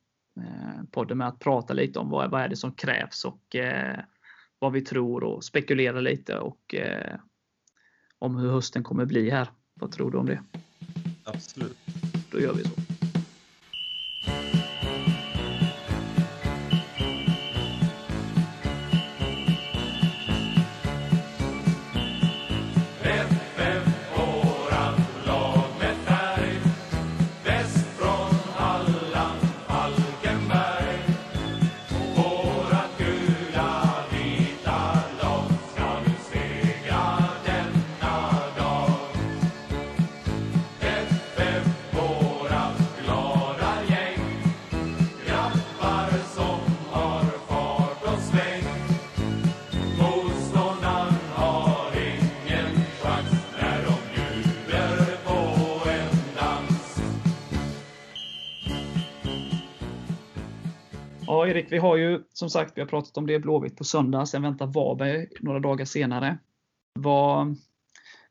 podden 0.92 1.18
med 1.18 1.28
att 1.28 1.40
prata 1.40 1.74
lite 1.74 2.00
om 2.00 2.10
vad, 2.10 2.32
vad 2.32 2.42
är 2.42 2.48
det 2.50 2.56
som 2.56 2.72
krävs 2.72 3.26
och 3.26 3.56
vad 4.60 4.74
vi 4.74 4.82
tror 4.82 5.24
och 5.24 5.44
spekulera 5.44 6.00
lite 6.00 6.38
och 6.38 6.76
om 8.20 8.36
hur 8.36 8.52
hösten 8.52 8.84
kommer 8.84 9.06
bli 9.06 9.30
här. 9.30 9.48
Vad 9.74 9.92
tror 9.92 10.12
du 10.12 10.18
om 10.18 10.26
det? 10.26 10.44
Absolut. 11.24 11.78
Då 12.32 12.40
gör 12.40 12.54
vi 12.54 12.64
så. 12.64 12.87
Erik, 61.48 61.72
vi 61.72 61.78
har 61.78 61.96
ju 61.96 62.24
som 62.34 62.50
sagt, 62.50 62.78
vi 62.78 62.82
har 62.82 62.88
pratat 62.88 63.18
om 63.18 63.28
det 63.28 63.40
Blåvitt 63.40 63.78
på 63.78 63.84
söndag. 63.84 64.26
Sen 64.26 64.42
väntar 64.42 64.68
Varberg 64.68 65.28
några 65.40 65.60
dagar 65.60 65.86
senare. 65.86 66.38
Vad, 66.94 67.58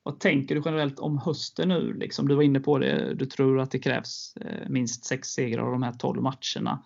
vad 0.02 0.20
tänker 0.20 0.54
du 0.54 0.62
generellt 0.64 0.98
om 0.98 1.18
hösten 1.18 1.68
nu? 1.68 1.94
Liksom, 1.94 2.28
du 2.28 2.34
var 2.34 2.42
inne 2.42 2.60
på 2.60 2.78
det. 2.78 3.14
Du 3.14 3.26
tror 3.26 3.60
att 3.60 3.70
det 3.70 3.78
krävs 3.78 4.36
eh, 4.36 4.68
minst 4.68 5.04
sex 5.04 5.28
segrar 5.28 5.62
av 5.62 5.72
de 5.72 5.82
här 5.82 5.92
12 5.92 6.22
matcherna. 6.22 6.84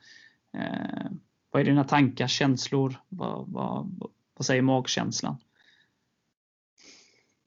Eh, 0.55 1.11
vad 1.51 1.63
är 1.63 1.65
dina 1.65 1.85
tankar, 1.85 2.27
känslor? 2.27 2.95
Vad, 3.09 3.49
vad, 3.49 4.11
vad 4.37 4.47
säger 4.47 4.63
magkänslan? 4.63 5.37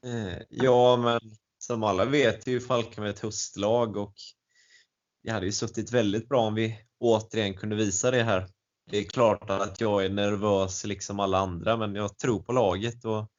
Eh, 0.06 0.42
ja, 0.50 0.98
men 0.98 1.20
som 1.58 1.84
alla 1.84 2.06
vet 2.06 2.48
är 2.48 2.52
ju 2.52 2.60
Falkenberg 2.60 3.10
ett 3.10 3.20
höstlag 3.20 3.98
och 3.98 4.14
det 5.24 5.32
hade 5.32 5.46
ju 5.46 5.52
suttit 5.52 5.92
väldigt 5.92 6.30
bra 6.30 6.42
om 6.42 6.56
vi 6.56 6.80
återigen 7.00 7.54
kunde 7.54 7.76
visa 7.76 8.12
det 8.12 8.24
här 8.24 8.48
det 8.86 8.98
är 8.98 9.04
klart 9.04 9.50
att 9.50 9.82
jag 9.82 10.06
är 10.06 10.10
nervös 10.10 10.86
liksom 10.86 11.20
alla 11.20 11.38
andra, 11.38 11.78
men 11.78 11.96
jag 11.96 12.18
tror 12.18 12.40
på 12.40 12.52
laget 12.54 13.06
och 13.06 13.32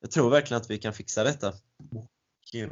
jag 0.00 0.10
tror 0.10 0.30
verkligen 0.30 0.60
att 0.60 0.70
vi 0.70 0.78
kan 0.78 0.92
fixa 0.92 1.24
detta. 1.24 1.48
Och, 1.90 2.54
eh, 2.54 2.70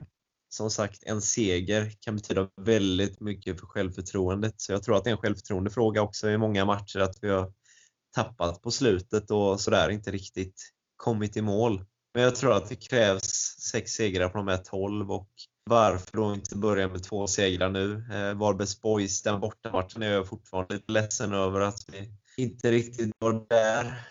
som 0.48 0.70
sagt, 0.70 1.02
en 1.02 1.22
seger 1.22 1.92
kan 2.00 2.16
betyda 2.16 2.48
väldigt 2.56 3.20
mycket 3.20 3.60
för 3.60 3.66
självförtroendet. 3.66 4.60
Så 4.60 4.72
jag 4.72 4.82
tror 4.82 4.96
att 4.96 5.04
det 5.04 5.10
är 5.10 5.12
en 5.12 5.18
självförtroendefråga 5.18 6.02
också 6.02 6.30
i 6.30 6.38
många 6.38 6.64
matcher 6.64 6.98
att 6.98 7.18
vi 7.22 7.28
har 7.28 7.52
tappat 8.14 8.62
på 8.62 8.70
slutet 8.70 9.30
och 9.30 9.60
sådär 9.60 9.88
inte 9.88 10.10
riktigt 10.10 10.72
kommit 10.96 11.36
i 11.36 11.42
mål. 11.42 11.84
Men 12.14 12.22
jag 12.22 12.36
tror 12.36 12.52
att 12.52 12.68
det 12.68 12.76
krävs 12.76 13.56
sex 13.72 13.92
segrar 13.92 14.28
på 14.28 14.38
de 14.38 14.48
här 14.48 14.56
12 14.64 15.12
och 15.12 15.28
varför 15.64 16.16
då 16.16 16.34
inte 16.34 16.56
börja 16.56 16.88
med 16.88 17.02
två 17.02 17.26
segrar 17.26 17.70
nu? 17.70 18.04
Eh, 18.12 18.34
Varbergs 18.34 18.80
Boys, 18.80 19.22
den 19.22 19.40
bortamatchen 19.40 20.02
är 20.02 20.12
jag 20.12 20.28
fortfarande 20.28 20.74
lite 20.74 20.92
ledsen 20.92 21.32
över 21.32 21.60
att 21.60 21.84
vi 21.88 22.10
inte 22.36 22.70
riktigt 22.70 23.12
var 23.18 23.46
där. 23.48 24.08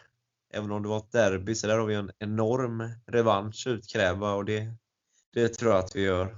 Även 0.54 0.72
om 0.72 0.84
det 0.84 0.90
var 0.90 0.98
ett 0.98 1.12
derby, 1.12 1.56
så 1.56 1.68
där 1.68 1.78
har 1.78 1.86
vi 1.86 1.96
en 1.96 2.12
enorm 2.20 2.90
revansch 3.08 3.68
att 3.68 3.72
utkräva 3.72 4.34
och 4.34 4.46
det, 4.46 4.74
det 5.34 5.50
tror 5.50 5.72
jag 5.72 5.80
att 5.84 5.96
vi 5.96 6.02
gör. 6.02 6.38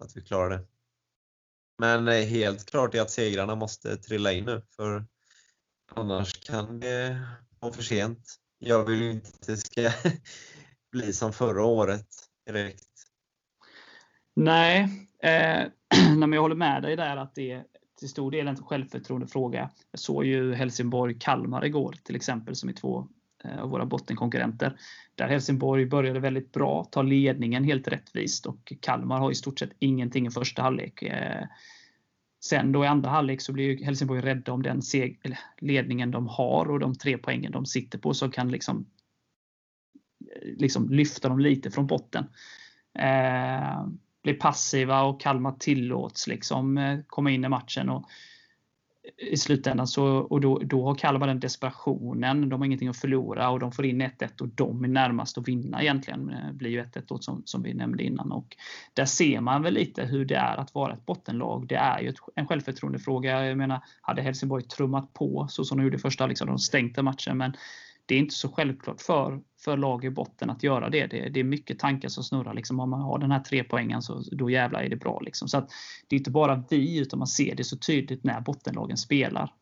Att 0.00 0.16
vi 0.16 0.22
klarar 0.22 0.50
det. 0.50 0.66
Men 1.78 2.08
eh, 2.08 2.24
helt 2.24 2.66
klart 2.66 2.94
är 2.94 3.00
att 3.00 3.10
segrarna 3.10 3.54
måste 3.54 3.96
trilla 3.96 4.32
in 4.32 4.44
nu, 4.44 4.62
för 4.76 5.06
annars 5.94 6.40
kan 6.40 6.80
det 6.80 7.22
vara 7.60 7.72
för 7.72 7.82
sent. 7.82 8.36
Jag 8.58 8.84
vill 8.84 9.02
ju 9.02 9.10
inte 9.10 9.28
att 9.28 9.46
det 9.46 9.56
ska 9.56 9.92
bli 10.92 11.12
som 11.12 11.32
förra 11.32 11.64
året 11.64 12.08
direkt. 12.46 12.95
Nej, 14.36 14.88
eh, 15.22 15.66
men 16.16 16.32
jag 16.32 16.42
håller 16.42 16.54
med 16.54 16.82
dig 16.82 16.96
där 16.96 17.16
att 17.16 17.34
det 17.34 17.52
är 17.52 17.64
till 17.98 18.08
stor 18.08 18.30
del 18.30 18.48
en 18.48 18.56
självförtroendefråga. 18.56 19.70
Jag 19.90 20.00
såg 20.00 20.24
ju 20.24 20.54
Helsingborg-Kalmar 20.54 21.64
igår 21.64 21.94
till 22.02 22.16
exempel 22.16 22.56
som 22.56 22.68
är 22.68 22.72
två 22.72 23.08
eh, 23.44 23.62
av 23.62 23.70
våra 23.70 23.86
bottenkonkurrenter. 23.86 24.78
Där 25.14 25.28
Helsingborg 25.28 25.86
började 25.86 26.20
väldigt 26.20 26.52
bra, 26.52 26.84
tar 26.84 27.02
ledningen 27.02 27.64
helt 27.64 27.88
rättvist 27.88 28.46
och 28.46 28.72
Kalmar 28.80 29.18
har 29.18 29.30
i 29.30 29.34
stort 29.34 29.58
sett 29.58 29.72
ingenting 29.78 30.26
i 30.26 30.30
första 30.30 30.62
halvlek. 30.62 31.02
Eh, 31.02 31.46
sen 32.44 32.72
då 32.72 32.84
i 32.84 32.88
andra 32.88 33.10
halvlek 33.10 33.40
så 33.40 33.52
blir 33.52 33.84
Helsingborg 33.84 34.20
rädda 34.20 34.52
om 34.52 34.62
den 34.62 34.82
ledningen 35.58 36.10
de 36.10 36.26
har 36.26 36.70
och 36.70 36.80
de 36.80 36.94
tre 36.94 37.18
poängen 37.18 37.52
de 37.52 37.66
sitter 37.66 37.98
på 37.98 38.14
som 38.14 38.30
kan 38.30 38.50
liksom, 38.50 38.86
eh, 40.20 40.48
liksom 40.56 40.88
lyfta 40.88 41.28
dem 41.28 41.38
lite 41.38 41.70
från 41.70 41.86
botten 41.86 42.26
blir 44.26 44.34
passiva 44.34 45.02
och 45.02 45.20
Kalmar 45.20 45.52
tillåts 45.58 46.26
liksom 46.26 46.78
eh, 46.78 46.98
komma 47.06 47.30
in 47.30 47.44
i 47.44 47.48
matchen. 47.48 47.88
Och 47.88 48.04
I 49.32 49.36
slutändan 49.36 49.86
så 49.86 50.06
och 50.06 50.40
då, 50.40 50.58
då 50.58 50.84
har 50.84 50.94
Kalmar 50.94 51.26
den 51.26 51.40
desperationen. 51.40 52.48
De 52.48 52.60
har 52.60 52.66
ingenting 52.66 52.88
att 52.88 52.96
förlora 52.96 53.50
och 53.50 53.60
de 53.60 53.72
får 53.72 53.86
in 53.86 54.02
1-1 54.02 54.40
och 54.40 54.48
de 54.48 54.84
är 54.84 54.88
närmast 54.88 55.38
att 55.38 55.48
vinna 55.48 55.82
egentligen. 55.82 56.26
Det 56.26 56.52
blir 56.52 56.70
ju 56.70 56.82
1-1 56.82 57.18
som, 57.20 57.42
som 57.44 57.62
vi 57.62 57.74
nämnde 57.74 58.02
innan. 58.02 58.32
Och 58.32 58.56
där 58.94 59.04
ser 59.04 59.40
man 59.40 59.62
väl 59.62 59.74
lite 59.74 60.04
hur 60.04 60.24
det 60.24 60.36
är 60.36 60.56
att 60.56 60.74
vara 60.74 60.92
ett 60.92 61.06
bottenlag. 61.06 61.66
Det 61.66 61.76
är 61.76 62.00
ju 62.00 62.14
en 62.34 62.46
självförtroendefråga. 62.46 63.46
Jag 63.46 63.58
menar, 63.58 63.80
hade 64.00 64.22
Helsingborg 64.22 64.64
trummat 64.64 65.12
på 65.12 65.46
så 65.50 65.64
som 65.64 65.78
de 65.78 65.84
gjorde 65.84 65.96
i 65.96 66.00
första, 66.00 66.26
liksom, 66.26 66.48
de 66.48 66.58
stängde 66.58 67.02
matchen. 67.02 67.38
Men 67.38 67.52
det 68.06 68.14
är 68.14 68.18
inte 68.18 68.34
så 68.34 68.48
självklart 68.48 69.00
för, 69.00 69.40
för 69.60 69.76
lag 69.76 70.04
i 70.04 70.10
botten 70.10 70.50
att 70.50 70.62
göra 70.62 70.90
det. 70.90 71.06
Det, 71.06 71.28
det 71.28 71.40
är 71.40 71.44
mycket 71.44 71.78
tankar 71.78 72.08
som 72.08 72.24
snurrar. 72.24 72.54
Liksom, 72.54 72.80
om 72.80 72.90
man 72.90 73.00
har 73.00 73.18
den 73.18 73.30
här 73.30 73.40
tre 73.40 73.64
poängen 73.64 74.02
så 74.02 74.22
då 74.32 74.50
jävlar 74.50 74.82
är 74.82 74.88
det 74.88 74.96
bra. 74.96 75.20
Liksom. 75.20 75.48
Så 75.48 75.60
det 76.06 76.16
är 76.16 76.18
inte 76.18 76.30
bara 76.30 76.64
vi, 76.70 76.98
utan 76.98 77.18
man 77.18 77.28
ser 77.28 77.54
det 77.54 77.64
så 77.64 77.76
tydligt 77.76 78.24
när 78.24 78.40
bottenlagen 78.40 78.96
spelar. 78.96 79.54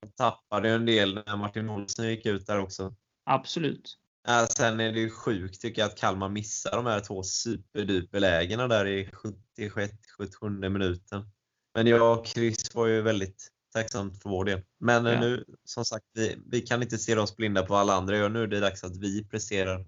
De 0.00 0.08
tappade 0.08 0.70
en 0.70 0.86
del 0.86 1.14
när 1.14 1.36
Martin 1.36 1.70
Olsson 1.70 2.08
gick 2.08 2.26
ut 2.26 2.46
där 2.46 2.58
också. 2.58 2.94
Absolut. 3.24 3.98
Ja, 4.26 4.46
sen 4.50 4.80
är 4.80 4.92
det 4.92 5.00
ju 5.00 5.10
sjukt 5.10 5.60
tycker 5.60 5.82
jag 5.82 5.86
att 5.86 5.98
Kalmar 5.98 6.28
missar 6.28 6.76
de 6.76 6.86
här 6.86 7.00
två 7.00 7.22
superduperlägena 7.22 8.68
där 8.68 8.86
i 8.86 9.10
76-77 9.56 10.68
minuten. 10.68 11.30
Men 11.74 11.86
jag 11.86 12.18
och 12.18 12.26
Chris 12.26 12.74
var 12.74 12.86
ju 12.86 13.02
väldigt 13.02 13.48
tacksamt 13.72 14.22
för 14.22 14.30
vår 14.30 14.44
del. 14.44 14.62
Men 14.78 15.06
eh, 15.06 15.12
ja. 15.12 15.20
nu, 15.20 15.44
som 15.64 15.84
sagt, 15.84 16.04
vi, 16.14 16.38
vi 16.46 16.60
kan 16.60 16.82
inte 16.82 16.98
se 16.98 17.16
oss 17.16 17.36
blinda 17.36 17.62
på 17.62 17.72
vad 17.72 17.80
alla 17.80 17.94
andra 17.94 18.16
gör. 18.16 18.28
Nu 18.28 18.42
är 18.42 18.46
det 18.46 18.60
dags 18.60 18.84
att 18.84 18.96
vi 18.96 19.24
presterar. 19.24 19.84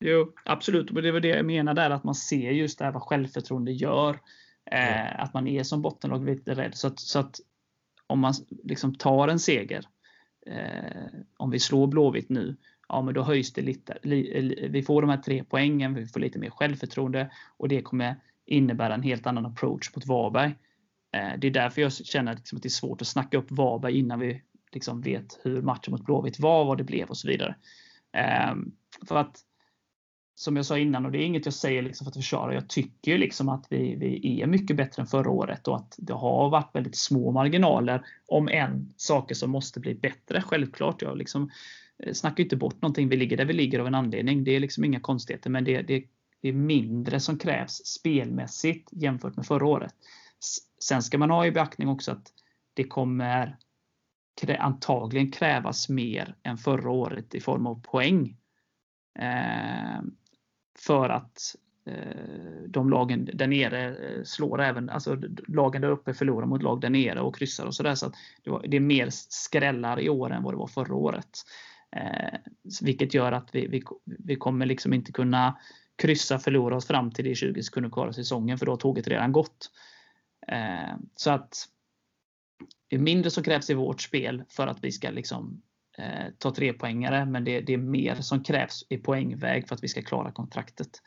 Jo, 0.00 0.32
absolut. 0.44 0.90
Och 0.90 1.02
det 1.02 1.12
var 1.12 1.20
det 1.20 1.28
jag 1.28 1.46
menar 1.46 1.74
där, 1.74 1.90
att 1.90 2.04
man 2.04 2.14
ser 2.14 2.50
just 2.50 2.78
det 2.78 2.84
här 2.84 2.92
vad 2.92 3.02
självförtroende 3.02 3.72
gör. 3.72 4.20
Eh, 4.70 5.20
Att 5.20 5.34
man 5.34 5.48
är 5.48 5.62
som 5.62 5.82
bottenlag 5.82 6.24
lite 6.24 6.54
rädd. 6.54 6.74
Så 6.74 6.86
att, 6.86 7.00
så 7.00 7.18
att 7.18 7.40
om 8.06 8.20
man 8.20 8.34
liksom 8.64 8.94
tar 8.94 9.28
en 9.28 9.38
seger, 9.38 9.84
eh, 10.46 11.06
om 11.36 11.50
vi 11.50 11.60
slår 11.60 11.86
Blåvitt 11.86 12.28
nu, 12.28 12.56
ja 12.88 13.02
men 13.02 13.14
då 13.14 13.22
höjs 13.22 13.52
det 13.52 13.62
lite. 13.62 13.98
Li, 14.02 14.68
vi 14.70 14.82
får 14.82 15.02
de 15.02 15.10
här 15.10 15.16
tre 15.16 15.44
poängen, 15.44 15.94
vi 15.94 16.06
får 16.06 16.20
lite 16.20 16.38
mer 16.38 16.50
självförtroende 16.50 17.30
och 17.56 17.68
det 17.68 17.82
kommer 17.82 18.16
innebära 18.46 18.94
en 18.94 19.02
helt 19.02 19.26
annan 19.26 19.46
approach 19.46 19.96
mot 19.96 20.06
Varberg. 20.06 20.54
Eh, 21.18 21.38
det 21.38 21.46
är 21.46 21.50
därför 21.50 21.82
jag 21.82 21.92
känner 21.92 22.34
liksom 22.34 22.56
att 22.56 22.62
det 22.62 22.68
är 22.68 22.70
svårt 22.70 23.00
att 23.00 23.08
snacka 23.08 23.38
upp 23.38 23.50
Varberg 23.50 23.98
innan 23.98 24.20
vi 24.20 24.42
liksom 24.72 25.00
vet 25.00 25.40
hur 25.42 25.62
matchen 25.62 25.90
mot 25.90 26.04
Blåvitt 26.04 26.40
var, 26.40 26.64
vad 26.64 26.78
det 26.78 26.84
blev 26.84 27.08
och 27.08 27.16
så 27.16 27.28
vidare. 27.28 27.56
Eh, 28.12 28.54
för 29.08 29.16
att 29.16 29.44
som 30.34 30.56
jag 30.56 30.66
sa 30.66 30.78
innan, 30.78 31.06
och 31.06 31.12
det 31.12 31.18
är 31.18 31.26
inget 31.26 31.44
jag 31.44 31.54
säger 31.54 31.82
liksom 31.82 32.04
för 32.04 32.10
att 32.10 32.16
försvara, 32.16 32.54
jag 32.54 32.68
tycker 32.68 33.18
liksom 33.18 33.48
att 33.48 33.66
vi, 33.70 33.96
vi 33.96 34.42
är 34.42 34.46
mycket 34.46 34.76
bättre 34.76 35.02
än 35.02 35.06
förra 35.06 35.30
året 35.30 35.68
och 35.68 35.76
att 35.76 35.94
det 35.98 36.12
har 36.12 36.50
varit 36.50 36.74
väldigt 36.74 36.96
små 36.96 37.32
marginaler, 37.32 38.04
om 38.26 38.48
än 38.48 38.92
saker 38.96 39.34
som 39.34 39.50
måste 39.50 39.80
bli 39.80 39.94
bättre. 39.94 40.42
Självklart, 40.42 41.02
jag 41.02 41.18
liksom 41.18 41.50
eh, 41.98 42.12
snackar 42.12 42.44
inte 42.44 42.56
bort 42.56 42.82
någonting. 42.82 43.08
Vi 43.08 43.16
ligger 43.16 43.36
där 43.36 43.44
vi 43.44 43.52
ligger 43.52 43.78
av 43.78 43.86
en 43.86 43.94
anledning. 43.94 44.44
Det 44.44 44.56
är 44.56 44.60
liksom 44.60 44.84
inga 44.84 45.00
konstigheter, 45.00 45.50
men 45.50 45.64
det, 45.64 45.82
det, 45.82 46.04
det 46.42 46.48
är 46.48 46.52
mindre 46.52 47.20
som 47.20 47.38
krävs 47.38 47.86
spelmässigt 47.86 48.88
jämfört 48.92 49.36
med 49.36 49.46
förra 49.46 49.66
året. 49.66 49.94
Sen 50.82 51.02
ska 51.02 51.18
man 51.18 51.30
ha 51.30 51.46
i 51.46 51.50
beaktning 51.50 51.88
också 51.88 52.12
att 52.12 52.32
det 52.74 52.84
kommer 52.84 53.58
antagligen 54.58 55.30
krävas 55.30 55.88
mer 55.88 56.36
än 56.42 56.58
förra 56.58 56.90
året 56.90 57.34
i 57.34 57.40
form 57.40 57.66
av 57.66 57.82
poäng. 57.82 58.36
Eh, 59.18 60.00
för 60.78 61.08
att 61.08 61.56
eh, 61.86 62.68
de 62.68 62.90
lagen 62.90 63.30
där 63.34 63.46
nere 63.46 63.96
eh, 63.96 64.22
slår 64.24 64.60
även, 64.60 64.90
alltså 64.90 65.18
lagen 65.48 65.82
där 65.82 65.90
uppe 65.90 66.14
förlorar 66.14 66.46
mot 66.46 66.62
lag 66.62 66.80
där 66.80 66.90
nere 66.90 67.20
och 67.20 67.36
kryssar 67.36 67.66
och 67.66 67.74
sådär. 67.74 67.94
Så, 67.94 68.12
så 68.44 68.58
det, 68.58 68.68
det 68.68 68.76
är 68.76 68.80
mer 68.80 69.06
skrällar 69.10 70.00
i 70.00 70.08
år 70.08 70.32
än 70.32 70.42
vad 70.42 70.52
det 70.52 70.58
var 70.58 70.66
förra 70.66 70.94
året. 70.94 71.30
Eh, 71.96 72.38
vilket 72.82 73.14
gör 73.14 73.32
att 73.32 73.54
vi, 73.54 73.66
vi, 73.66 73.82
vi 74.04 74.36
kommer 74.36 74.66
liksom 74.66 74.92
inte 74.92 75.12
kunna 75.12 75.58
kryssa, 75.96 76.38
förlora 76.38 76.76
oss 76.76 76.86
fram 76.86 77.10
till 77.10 77.24
det 77.24 77.34
20 77.34 77.62
sekunder 77.62 77.90
kvar 77.90 78.06
av 78.06 78.12
säsongen 78.12 78.58
för 78.58 78.66
då 78.66 78.72
har 78.72 78.76
tåget 78.76 79.08
redan 79.08 79.32
gått. 79.32 79.70
Eh, 80.48 80.96
så 81.16 81.30
att 81.30 81.68
det 82.88 82.96
är 82.96 83.00
mindre 83.00 83.30
som 83.30 83.44
krävs 83.44 83.70
i 83.70 83.74
vårt 83.74 84.00
spel 84.00 84.44
för 84.48 84.66
att 84.66 84.84
vi 84.84 84.92
ska 84.92 85.10
liksom 85.10 85.62
eh, 85.98 86.32
ta 86.38 86.54
tre 86.54 86.72
poängare, 86.72 87.26
men 87.26 87.44
det, 87.44 87.60
det, 87.60 87.72
är 87.72 87.78
mer 87.78 88.14
som 88.14 88.44
krävs 88.44 88.86
i 88.88 88.98
poängväg 88.98 89.68
för 89.68 89.74
att 89.74 89.84
vi 89.84 89.88
ska 89.88 90.02
klara 90.02 90.32
kontraktet. 90.32 91.02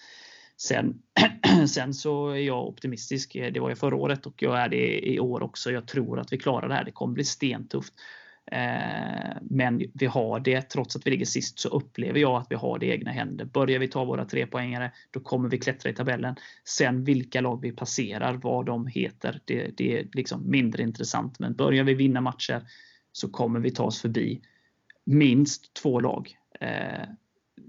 Sen, 0.58 1.02
sen 1.68 1.94
så 1.94 2.30
är 2.30 2.36
jag 2.36 2.68
optimistisk. 2.68 3.34
Det 3.34 3.60
var 3.60 3.70
jag 3.70 3.78
förra 3.78 3.96
året 3.96 4.26
och 4.26 4.44
jag 4.44 4.60
är 4.60 4.70
det 4.70 5.08
i 5.08 5.20
år 5.20 5.44
också. 5.44 5.72
Jag 5.72 5.88
tror 5.88 6.20
att 6.20 6.34
vi 6.34 6.38
klarar 6.38 6.68
det 6.68 6.76
här. 6.76 6.84
Det 6.84 6.92
kommer 6.92 7.14
bli 7.14 7.24
stentufft. 7.24 7.94
Eh, 8.52 9.38
men 9.42 9.84
vi 9.94 10.06
har 10.06 10.40
det, 10.40 10.62
trots 10.62 10.96
att 10.96 11.08
vi 11.08 11.12
ligger 11.12 11.26
sist, 11.26 11.60
så 11.60 11.70
upplever 11.70 12.20
jag 12.20 12.42
att 12.42 12.48
vi 12.50 12.56
har 12.56 12.80
det 12.80 12.86
i 12.86 12.92
egna 12.92 13.12
händer. 13.12 13.46
Börjar 13.46 13.80
vi 13.80 13.88
ta 13.88 14.06
våra 14.06 14.26
tre 14.26 14.48
poängare, 14.48 14.92
då 15.12 15.20
kommer 15.20 15.50
vi 15.50 15.58
klättra 15.58 15.90
i 15.90 15.94
tabellen. 15.94 16.36
Sen 16.64 17.04
vilka 17.04 17.42
lag 17.42 17.62
vi 17.62 17.72
passerar, 17.72 18.34
vad 18.34 18.66
de 18.66 18.88
heter, 18.88 19.42
det, 19.46 19.78
det 19.78 19.98
är 19.98 20.08
liksom 20.14 20.50
mindre 20.50 20.84
intressant. 20.84 21.40
Men 21.40 21.56
börjar 21.56 21.84
vi 21.84 21.94
vinna 21.94 22.22
matcher 22.22 22.62
så 23.12 23.30
kommer 23.30 23.60
vi 23.60 23.72
ta 23.72 23.84
oss 23.84 24.02
förbi 24.02 24.42
minst 25.06 25.74
två 25.74 26.00
lag. 26.00 26.36
Eh, 26.60 27.08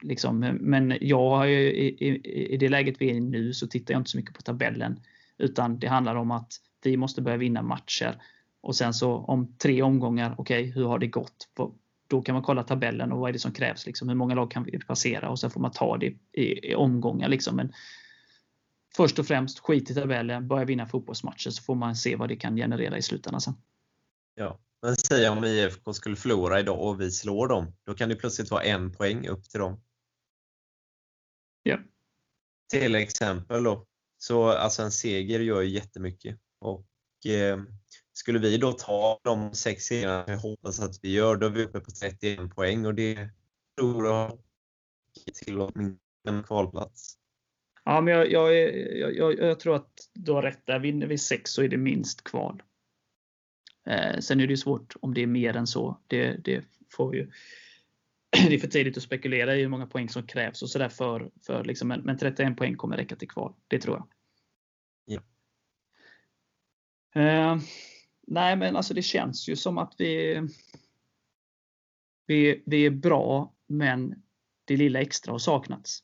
liksom, 0.03 0.39
men 0.61 0.99
jag 1.01 1.51
i, 1.53 1.55
i, 1.55 2.55
i 2.55 2.57
det 2.57 2.69
läget 2.69 3.01
vi 3.01 3.11
är 3.11 3.15
i 3.15 3.21
nu 3.21 3.53
så 3.53 3.67
tittar 3.67 3.95
jag 3.95 4.01
inte 4.01 4.11
så 4.11 4.17
mycket 4.17 4.35
på 4.35 4.43
tabellen. 4.43 5.01
Utan 5.39 5.79
det 5.79 5.87
handlar 5.87 6.15
om 6.15 6.31
att 6.31 6.53
vi 6.85 6.97
måste 6.97 7.23
börja 7.23 7.37
vinna 7.37 7.63
matcher. 7.63 8.23
Och 8.63 8.77
sen 8.77 8.95
så 8.95 9.17
om 9.17 9.57
tre 9.59 9.83
omgångar, 9.83 10.35
okej, 10.39 10.63
okay, 10.63 10.73
hur 10.73 10.85
har 10.85 10.99
det 10.99 11.07
gått? 11.07 11.49
Då 12.09 12.23
kan 12.23 12.35
man 12.35 12.43
kolla 12.43 12.63
tabellen 12.63 13.13
och 13.13 13.19
vad 13.19 13.29
är 13.29 13.33
det 13.33 13.39
som 13.39 13.53
krävs? 13.53 13.87
Liksom, 13.87 14.09
hur 14.09 14.17
många 14.17 14.35
lag 14.35 14.51
kan 14.51 14.65
vi 14.65 14.79
passera? 14.79 15.31
Och 15.31 15.41
sen 15.41 15.51
får 15.51 15.61
man 15.61 15.71
ta 15.71 15.97
det 15.97 16.07
i, 16.33 16.71
i 16.71 16.75
omgångar. 16.75 17.29
Liksom. 17.29 17.57
Men 17.57 17.73
först 18.97 19.19
och 19.19 19.27
främst, 19.27 19.59
skit 19.59 19.91
i 19.91 19.95
tabellen, 19.95 20.49
börja 20.49 20.65
vinna 20.65 20.87
fotbollsmatcher 20.87 21.51
så 21.51 21.63
får 21.63 21.75
man 21.75 21.97
se 21.97 22.17
vad 22.17 22.29
det 22.29 22.37
kan 22.37 22.57
generera 22.57 22.99
i 22.99 23.03
slutändan 23.03 23.41
sen. 23.41 23.55
Ja, 24.35 24.61
men 24.83 24.97
säg 24.97 25.29
om 25.29 25.45
IFK 25.45 25.93
skulle 25.93 26.17
förlora 26.17 26.61
idag 26.61 26.81
och 26.81 27.01
vi 27.01 27.11
slår 27.11 27.49
dem. 27.49 27.73
Då 27.85 27.95
kan 27.95 28.09
det 28.09 28.17
plötsligt 28.17 28.51
vara 28.51 28.63
en 28.63 28.93
poäng 28.93 29.29
upp 29.29 29.49
till 29.49 29.61
dem. 29.61 29.81
Ja. 31.63 31.79
Till 32.71 32.95
exempel 32.95 33.63
då. 33.63 33.87
Så 34.19 34.49
alltså 34.49 34.83
en 34.83 34.91
seger 34.91 35.41
gör 35.41 35.63
ju 35.63 35.69
jättemycket. 35.69 36.39
Och 36.59 37.27
eh, 37.27 37.59
skulle 38.13 38.39
vi 38.39 38.57
då 38.57 38.73
ta 38.73 39.21
de 39.25 39.55
sex 39.55 39.85
segrarna 39.85 40.25
jag 40.27 40.39
hoppas 40.39 40.81
att 40.81 40.99
vi 41.03 41.13
gör, 41.13 41.37
då 41.37 41.47
är 41.47 41.51
vi 41.51 41.65
uppe 41.65 41.81
på 41.81 41.91
31 41.91 42.55
poäng 42.55 42.87
och 42.87 42.95
det 42.95 43.29
tror 43.79 44.07
jag 44.07 44.39
till 45.45 45.61
en 46.29 46.43
kvalplats. 46.43 47.19
Ja, 47.85 48.01
men 48.01 48.15
jag, 48.15 48.31
jag, 48.31 48.55
jag, 49.15 49.39
jag, 49.39 49.61
tror 49.61 49.77
att 49.77 50.11
du 50.15 50.33
har 50.33 50.43
rätt 50.43 50.67
där. 50.67 50.79
Vinner 50.79 51.07
vi 51.07 51.19
sex 51.19 51.51
så 51.51 51.63
är 51.63 51.69
det 51.69 51.77
minst 51.77 52.25
kval. 52.25 52.63
Eh, 53.87 54.19
sen 54.19 54.41
är 54.41 54.47
det 54.47 54.53
ju 54.53 54.57
svårt 54.57 54.97
om 55.01 55.15
det 55.15 55.23
är 55.23 55.27
mer 55.27 55.57
än 55.57 55.67
så. 55.67 56.01
Det, 56.07 56.33
det 56.45 56.65
får 56.91 57.11
vi 57.11 57.19
ju 57.19 57.31
det 58.49 58.55
är 58.55 58.59
för 58.59 58.69
tidigt 58.69 58.97
att 58.97 59.03
spekulera 59.03 59.57
i 59.57 59.61
hur 59.61 59.69
många 59.69 59.87
poäng 59.87 60.09
som 60.09 60.27
krävs 60.27 60.63
och 60.63 60.71
sådär 60.71 60.89
för, 60.89 61.31
för 61.47 61.65
liksom, 61.65 61.89
men, 61.89 62.01
men 62.01 62.19
31 62.19 62.57
poäng 62.57 62.77
kommer 62.77 62.97
räcka 62.97 63.17
till 63.17 63.29
kval. 63.29 63.55
Det 63.69 63.79
tror 63.79 63.97
jag. 63.97 64.09
Ja. 65.05 65.23
Eh, 67.21 67.59
nej, 68.27 68.57
men 68.57 68.77
alltså 68.77 68.95
det 68.95 69.03
känns 69.03 69.49
ju 69.49 69.57
som 69.57 69.79
att 69.79 69.95
vi, 69.99 70.43
vi, 72.27 72.63
vi 72.67 72.87
är 72.87 72.91
bra, 72.91 73.53
men 73.67 74.23
det 74.65 74.77
lilla 74.77 75.01
extra 75.01 75.33
har 75.33 75.39
saknats. 75.39 75.99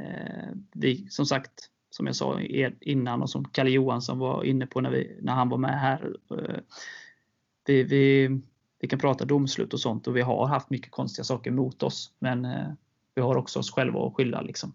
Eh, 0.00 0.48
vi, 0.72 1.08
som 1.10 1.26
sagt, 1.26 1.70
som 1.90 2.06
jag 2.06 2.16
sa 2.16 2.40
innan 2.80 3.22
och 3.22 3.30
som 3.30 3.44
Kalle 3.44 3.70
Johansson 3.70 4.18
var 4.18 4.44
inne 4.44 4.66
på 4.66 4.80
när, 4.80 4.90
vi, 4.90 5.18
när 5.22 5.32
han 5.32 5.48
var 5.48 5.58
med 5.58 5.80
här. 5.80 6.16
Eh, 6.30 6.60
vi, 7.66 7.82
vi, 7.82 8.40
vi 8.78 8.88
kan 8.88 8.98
prata 8.98 9.24
domslut 9.24 9.72
och 9.72 9.80
sånt 9.80 10.06
och 10.06 10.16
vi 10.16 10.20
har 10.20 10.46
haft 10.46 10.70
mycket 10.70 10.90
konstiga 10.90 11.24
saker 11.24 11.50
mot 11.50 11.82
oss. 11.82 12.12
Men 12.18 12.44
eh, 12.44 12.72
vi 13.14 13.22
har 13.22 13.36
också 13.36 13.58
oss 13.58 13.70
själva 13.70 14.06
att 14.06 14.14
skylla. 14.14 14.40
Liksom. 14.40 14.74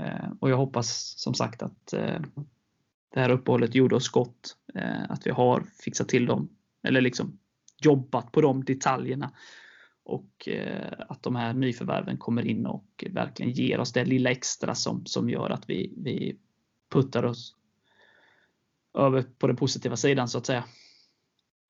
Eh, 0.00 0.30
och 0.40 0.50
jag 0.50 0.56
hoppas 0.56 1.14
som 1.18 1.34
sagt 1.34 1.62
att 1.62 1.92
eh, 1.92 2.20
det 3.14 3.20
här 3.20 3.30
uppehållet 3.30 3.74
gjorde 3.74 3.96
oss 3.96 4.08
gott. 4.08 4.56
Att 5.08 5.26
vi 5.26 5.30
har 5.30 5.64
fixat 5.84 6.08
till 6.08 6.26
dem, 6.26 6.48
eller 6.82 7.00
liksom 7.00 7.38
jobbat 7.82 8.32
på 8.32 8.40
de 8.40 8.64
detaljerna. 8.64 9.32
Och 10.02 10.48
att 11.08 11.22
de 11.22 11.36
här 11.36 11.52
nyförvärven 11.52 12.18
kommer 12.18 12.46
in 12.46 12.66
och 12.66 13.04
verkligen 13.10 13.52
ger 13.52 13.80
oss 13.80 13.92
det 13.92 14.04
lilla 14.04 14.30
extra 14.30 14.74
som, 14.74 15.06
som 15.06 15.30
gör 15.30 15.50
att 15.50 15.70
vi, 15.70 15.94
vi 15.96 16.38
puttar 16.92 17.24
oss 17.24 17.56
över 18.94 19.22
på 19.22 19.46
den 19.46 19.56
positiva 19.56 19.96
sidan 19.96 20.28
så 20.28 20.38
att 20.38 20.46
säga. 20.46 20.64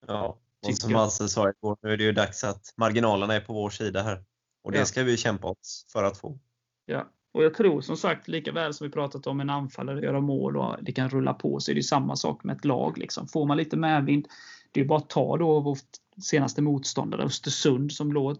Ja, 0.06 0.38
och 0.66 0.74
som 0.74 0.94
Hasse 0.94 1.28
sa 1.28 1.50
igår, 1.50 1.78
nu 1.82 1.92
är 1.92 1.96
det 1.96 2.04
ju 2.04 2.12
dags 2.12 2.44
att 2.44 2.74
marginalerna 2.76 3.34
är 3.34 3.40
på 3.40 3.52
vår 3.52 3.70
sida 3.70 4.02
här. 4.02 4.24
Och 4.62 4.72
det 4.72 4.78
ja. 4.78 4.84
ska 4.84 5.02
vi 5.02 5.16
kämpa 5.16 5.48
oss 5.48 5.86
för 5.92 6.04
att 6.04 6.18
få. 6.18 6.38
Ja, 6.86 7.10
och 7.32 7.44
jag 7.44 7.54
tror 7.54 7.80
som 7.80 7.96
sagt, 7.96 8.28
lika 8.28 8.52
väl 8.52 8.74
som 8.74 8.86
vi 8.86 8.92
pratat 8.92 9.26
om 9.26 9.40
en 9.40 9.50
anfallare 9.50 10.00
göra 10.00 10.20
mål 10.20 10.56
och 10.56 10.76
det 10.82 10.92
kan 10.92 11.08
rulla 11.08 11.34
på, 11.34 11.60
så 11.60 11.70
är 11.70 11.74
det 11.74 11.82
samma 11.82 12.16
sak 12.16 12.44
med 12.44 12.56
ett 12.56 12.64
lag. 12.64 12.98
Liksom. 12.98 13.28
Får 13.28 13.46
man 13.46 13.56
lite 13.56 13.76
medvind, 13.76 14.28
det 14.72 14.80
är 14.80 14.84
bara 14.84 14.98
att 14.98 15.10
ta 15.10 15.36
då 15.36 15.60
vår 15.60 15.78
senaste 16.22 16.62
motståndare 16.62 17.22
Östersund 17.22 17.92
som 17.92 18.12
låg 18.12 18.30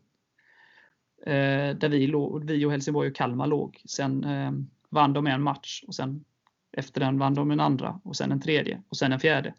eh, 1.27 1.77
där 1.77 1.89
vi, 1.89 2.07
låg, 2.07 2.45
vi 2.45 2.65
och 2.65 2.71
Helsingborg 2.71 3.09
och 3.09 3.17
Kalmar 3.17 3.47
låg. 3.47 3.83
Sen 3.85 4.25
eh, 4.25 4.53
vann 4.89 5.13
de 5.13 5.27
en 5.27 5.43
match 5.43 5.85
och 5.87 5.95
sen 5.95 6.25
efter 6.73 7.01
den 7.01 7.19
vann 7.19 7.35
de 7.35 7.51
en 7.51 7.61
andra 7.61 8.01
och 8.05 8.17
sen 8.17 8.33
en 8.33 8.41
tredje 8.41 8.83
och 8.89 8.97
sen 8.97 9.13
en 9.13 9.21
fjärde. 9.21 9.55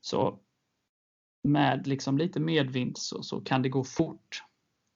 Så 0.00 0.38
med 1.42 1.86
liksom 1.86 2.18
lite 2.18 2.40
medvind 2.40 2.98
så, 2.98 3.22
så 3.22 3.40
kan 3.40 3.62
det 3.62 3.68
gå 3.68 3.84
fort. 3.84 4.42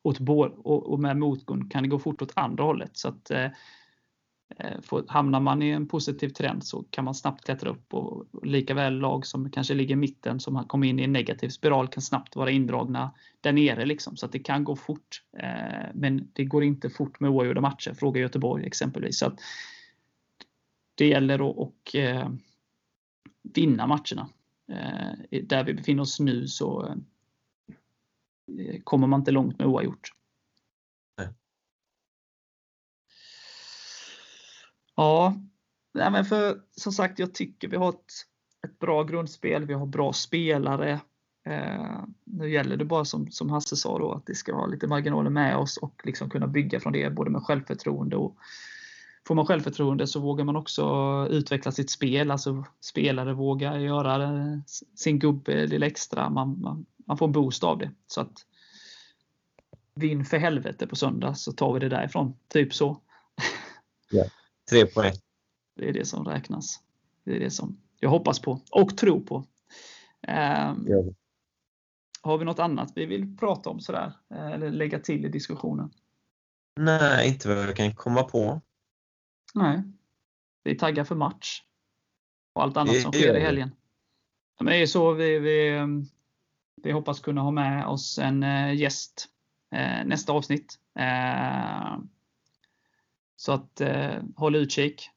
Åt 0.03 0.19
både, 0.19 0.55
och, 0.55 0.93
och 0.93 1.01
med 1.01 1.17
motgång 1.17 1.69
kan 1.69 1.83
det 1.83 1.89
gå 1.89 1.99
fort 1.99 2.23
åt 2.23 2.33
andra 2.37 2.65
hållet. 2.65 2.97
Så 2.97 3.09
att, 3.09 3.31
eh, 3.31 3.45
eh 4.59 4.81
för, 4.83 5.05
hamnar 5.09 5.41
man 5.41 5.63
i 5.63 5.71
en 5.71 5.89
positiv 5.89 6.29
trend 6.29 6.65
så 6.65 6.85
kan 6.91 7.05
man 7.05 7.15
snabbt 7.15 7.45
klättra 7.45 7.71
upp. 7.71 7.95
Och, 7.95 8.35
och 8.35 8.47
likaväl 8.47 8.99
lag 8.99 9.27
som 9.27 9.51
kanske 9.51 9.75
ligger 9.75 9.93
i 9.93 9.97
mitten 9.97 10.41
som 10.41 10.65
kommer 10.65 10.87
in 10.87 11.01
i 11.01 11.03
en 11.03 11.13
negativ 11.13 11.49
spiral 11.49 11.89
kan 11.89 12.03
snabbt 12.03 12.37
vara 12.37 12.51
indragna 12.51 13.15
där 13.41 13.53
nere. 13.53 13.87
Liksom. 13.87 14.17
Så 14.17 14.27
att 14.27 14.33
det 14.33 14.39
kan 14.39 14.65
gå 14.65 14.77
fort. 14.77 15.23
Eh, 15.39 15.87
men 15.95 16.31
det 16.33 16.45
går 16.45 16.65
inte 16.65 16.91
fort 16.91 17.21
med 17.21 17.31
oavgjorda 17.31 17.61
matcher. 17.61 17.95
Fråga 17.95 18.21
Göteborg 18.21 18.67
exempelvis. 18.67 19.19
Så 19.19 19.27
att, 19.27 19.41
det 20.99 21.07
gäller 21.07 21.51
att 21.51 21.57
och, 21.57 21.97
eh, 21.97 22.29
vinna 23.55 23.87
matcherna. 23.87 24.29
Eh, 24.73 25.43
där 25.43 25.65
vi 25.65 25.75
befinner 25.75 26.03
oss 26.03 26.21
nu 26.21 26.47
så 26.47 26.87
eh, 26.87 26.95
kommer 28.85 29.07
man 29.07 29.21
inte 29.21 29.31
långt 29.31 29.59
med 29.59 29.69
oavgjort. 29.69 30.13
Nej. 31.19 31.29
Ja, 34.97 35.35
nej 35.95 36.11
men 36.11 36.25
för 36.25 36.61
som 36.77 36.93
sagt, 36.93 37.19
jag 37.19 37.35
tycker 37.35 37.69
vi 37.69 37.77
har 37.77 37.89
ett, 37.89 38.13
ett 38.67 38.79
bra 38.79 39.03
grundspel. 39.03 39.65
Vi 39.65 39.75
har 39.75 39.87
bra 39.87 40.13
spelare. 40.13 41.01
Eh, 41.47 42.05
nu 42.25 42.51
gäller 42.51 42.77
det 42.77 42.85
bara 42.85 43.05
som, 43.05 43.31
som 43.31 43.51
Hasse 43.51 43.77
sa 43.77 43.99
då, 43.99 44.13
att 44.13 44.27
det 44.27 44.35
ska 44.35 44.55
ha 44.55 44.67
lite 44.67 44.87
marginaler 44.87 45.31
med 45.31 45.57
oss 45.57 45.77
och 45.77 46.01
liksom 46.05 46.31
kunna 46.31 46.47
bygga 46.47 46.81
från 46.81 46.93
det 46.93 47.11
både 47.11 47.31
med 47.31 47.43
självförtroende 47.43 48.17
och 48.17 48.37
får 49.29 49.35
man 49.35 49.47
självförtroende 49.47 50.07
så 50.07 50.21
vågar 50.21 50.45
man 50.45 50.57
också 50.57 51.27
utveckla 51.31 51.73
sitt 51.73 51.91
spel. 51.91 52.31
Alltså 52.31 52.65
spelare 52.81 53.35
vågar 53.35 53.79
göra 53.79 54.33
sin 54.95 55.19
gubbe 55.19 55.67
lite 55.67 55.87
extra. 55.87 56.31
Man, 56.31 56.61
man, 56.61 56.87
man 57.09 57.19
får 57.19 57.27
en 57.27 57.33
boost 57.33 57.65
av 57.65 57.79
det. 57.79 57.91
Så 58.07 58.21
att 58.21 58.47
Vinn 59.95 60.25
för 60.25 60.39
helvete 60.39 60.87
på 60.87 60.97
söndag 60.97 61.35
så 61.35 61.53
tar 61.53 61.73
vi 61.73 61.81
det 61.81 61.89
därifrån. 61.89 62.39
Typ 62.49 62.75
så. 62.75 63.03
Ja, 64.11 64.25
tre 64.71 64.87
poäng. 64.87 65.13
Det 65.77 65.89
är 65.89 65.93
det 65.93 66.05
som 66.05 66.25
räknas. 66.25 66.81
Det 67.25 67.37
är 67.37 67.41
det 67.41 67.51
som 67.51 67.81
jag 68.01 68.11
hoppas 68.11 68.41
på 68.41 68.61
och 68.71 68.97
tror 68.97 69.21
på. 69.21 69.37
Um, 69.37 70.87
ja. 70.89 71.05
Har 72.23 72.39
vi 72.39 72.45
något 72.45 72.59
annat 72.59 72.93
vi 72.95 73.07
vill 73.07 73.37
prata 73.37 73.71
om 73.71 73.81
sådär? 73.81 74.13
Eller 74.31 74.71
lägga 74.71 74.99
till 74.99 75.25
i 75.25 75.29
diskussionen? 75.29 75.91
Nej, 76.77 77.29
inte 77.29 77.49
vad 77.49 77.59
jag 77.59 77.77
kan 77.77 77.95
komma 77.95 78.23
på. 78.23 78.61
Nej. 79.55 79.83
Vi 80.65 80.79
taggar 80.79 81.05
för 81.05 81.15
match. 81.15 81.63
och 82.53 82.63
allt 82.63 82.77
annat 82.77 83.01
som 83.01 83.13
sker 83.13 83.37
i 83.37 83.41
helgen. 83.41 83.71
Men 84.61 84.67
det 84.67 84.77
är 84.77 84.87
så 84.87 85.13
vi, 85.13 85.39
vi, 85.39 85.79
vi 86.83 86.93
hoppas 86.93 87.21
kunna 87.21 87.41
ha 87.41 87.51
med 87.51 87.87
oss 87.87 88.19
en 88.19 88.43
eh, 88.43 88.75
gäst 88.75 89.29
eh, 89.73 90.05
nästa 90.05 90.33
avsnitt. 90.33 90.79
Eh, 90.99 91.99
så 93.37 93.53
att 93.53 93.83
håll 94.37 94.55
utkik. 94.55 95.11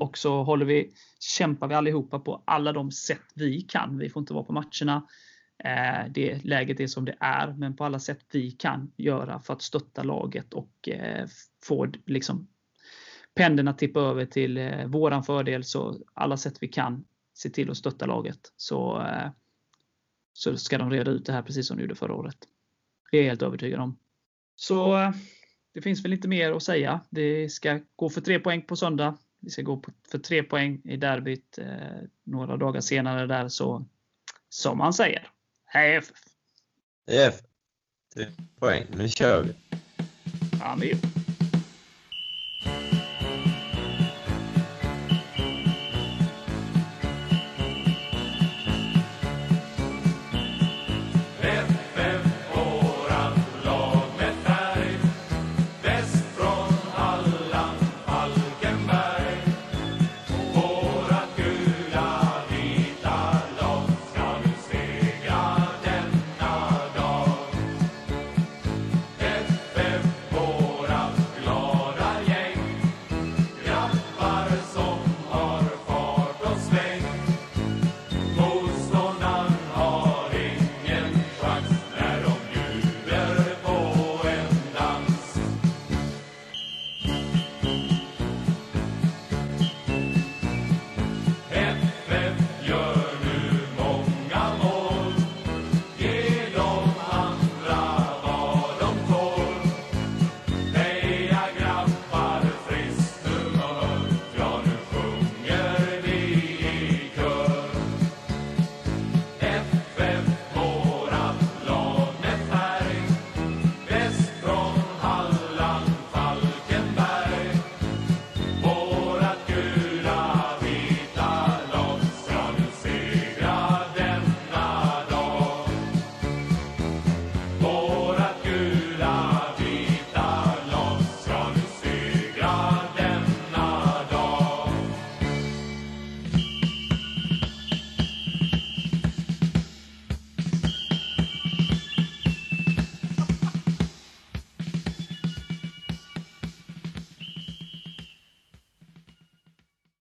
Och 0.00 0.18
så 0.18 0.42
håller 0.42 0.66
vi, 0.66 0.92
kämpar 1.20 1.68
vi 1.68 1.74
allihopa 1.74 2.18
på 2.18 2.42
alla 2.44 2.72
de 2.72 2.90
sätt 2.90 3.26
vi 3.34 3.60
kan. 3.60 3.98
Vi 3.98 4.10
får 4.10 4.20
inte 4.20 4.34
vara 4.34 4.44
på 4.44 4.52
matcherna. 4.52 5.06
Det 6.10 6.44
läget 6.44 6.80
är 6.80 6.86
som 6.86 7.04
det 7.04 7.16
är, 7.20 7.52
men 7.52 7.76
på 7.76 7.84
alla 7.84 7.98
sätt 7.98 8.20
vi 8.32 8.50
kan 8.50 8.92
göra 8.96 9.40
för 9.40 9.52
att 9.52 9.62
stötta 9.62 10.02
laget 10.02 10.54
och 10.54 10.88
få 11.64 11.86
liksom 12.06 12.48
pendeln 13.34 13.68
att 13.68 13.78
tippa 13.78 14.00
över 14.00 14.26
till 14.26 14.84
våran 14.86 15.24
fördel. 15.24 15.64
Så 15.64 15.96
alla 16.14 16.36
sätt 16.36 16.56
vi 16.60 16.68
kan 16.68 17.04
se 17.34 17.50
till 17.50 17.70
att 17.70 17.76
stötta 17.76 18.06
laget. 18.06 18.52
Så, 18.56 19.06
så 20.32 20.56
ska 20.56 20.78
de 20.78 20.90
reda 20.90 21.10
ut 21.10 21.26
det 21.26 21.32
här 21.32 21.42
precis 21.42 21.68
som 21.68 21.76
de 21.76 21.82
gjorde 21.82 21.94
förra 21.94 22.14
året. 22.14 22.36
Det 23.10 23.16
är 23.16 23.22
jag 23.22 23.28
helt 23.28 23.42
övertygad 23.42 23.80
om. 23.80 23.98
Så 24.56 25.12
det 25.74 25.82
finns 25.82 26.04
väl 26.04 26.12
inte 26.12 26.28
mer 26.28 26.52
att 26.52 26.62
säga. 26.62 27.00
Vi 27.10 27.48
ska 27.48 27.80
gå 27.96 28.10
för 28.10 28.20
tre 28.20 28.38
poäng 28.38 28.62
på 28.62 28.76
söndag. 28.76 29.18
Vi 29.40 29.50
ska 29.50 29.62
gå 29.62 29.82
för 30.10 30.18
tre 30.18 30.42
poäng 30.42 30.82
i 30.84 30.96
derbyt 30.96 31.58
några 32.24 32.56
dagar 32.56 32.80
senare 32.80 33.26
där 33.26 33.48
så 33.48 33.86
som 34.48 34.78
man 34.78 34.92
säger. 34.92 35.28
Hej 35.64 35.96
FF! 35.96 36.16
Hej 37.06 37.26
FF! 37.26 37.40
Tre 38.14 38.26
poäng, 38.58 38.86
nu 38.96 39.08
kör 39.08 39.42
vi! 39.42 39.54
Ja, 40.60 40.76
men 40.78 40.88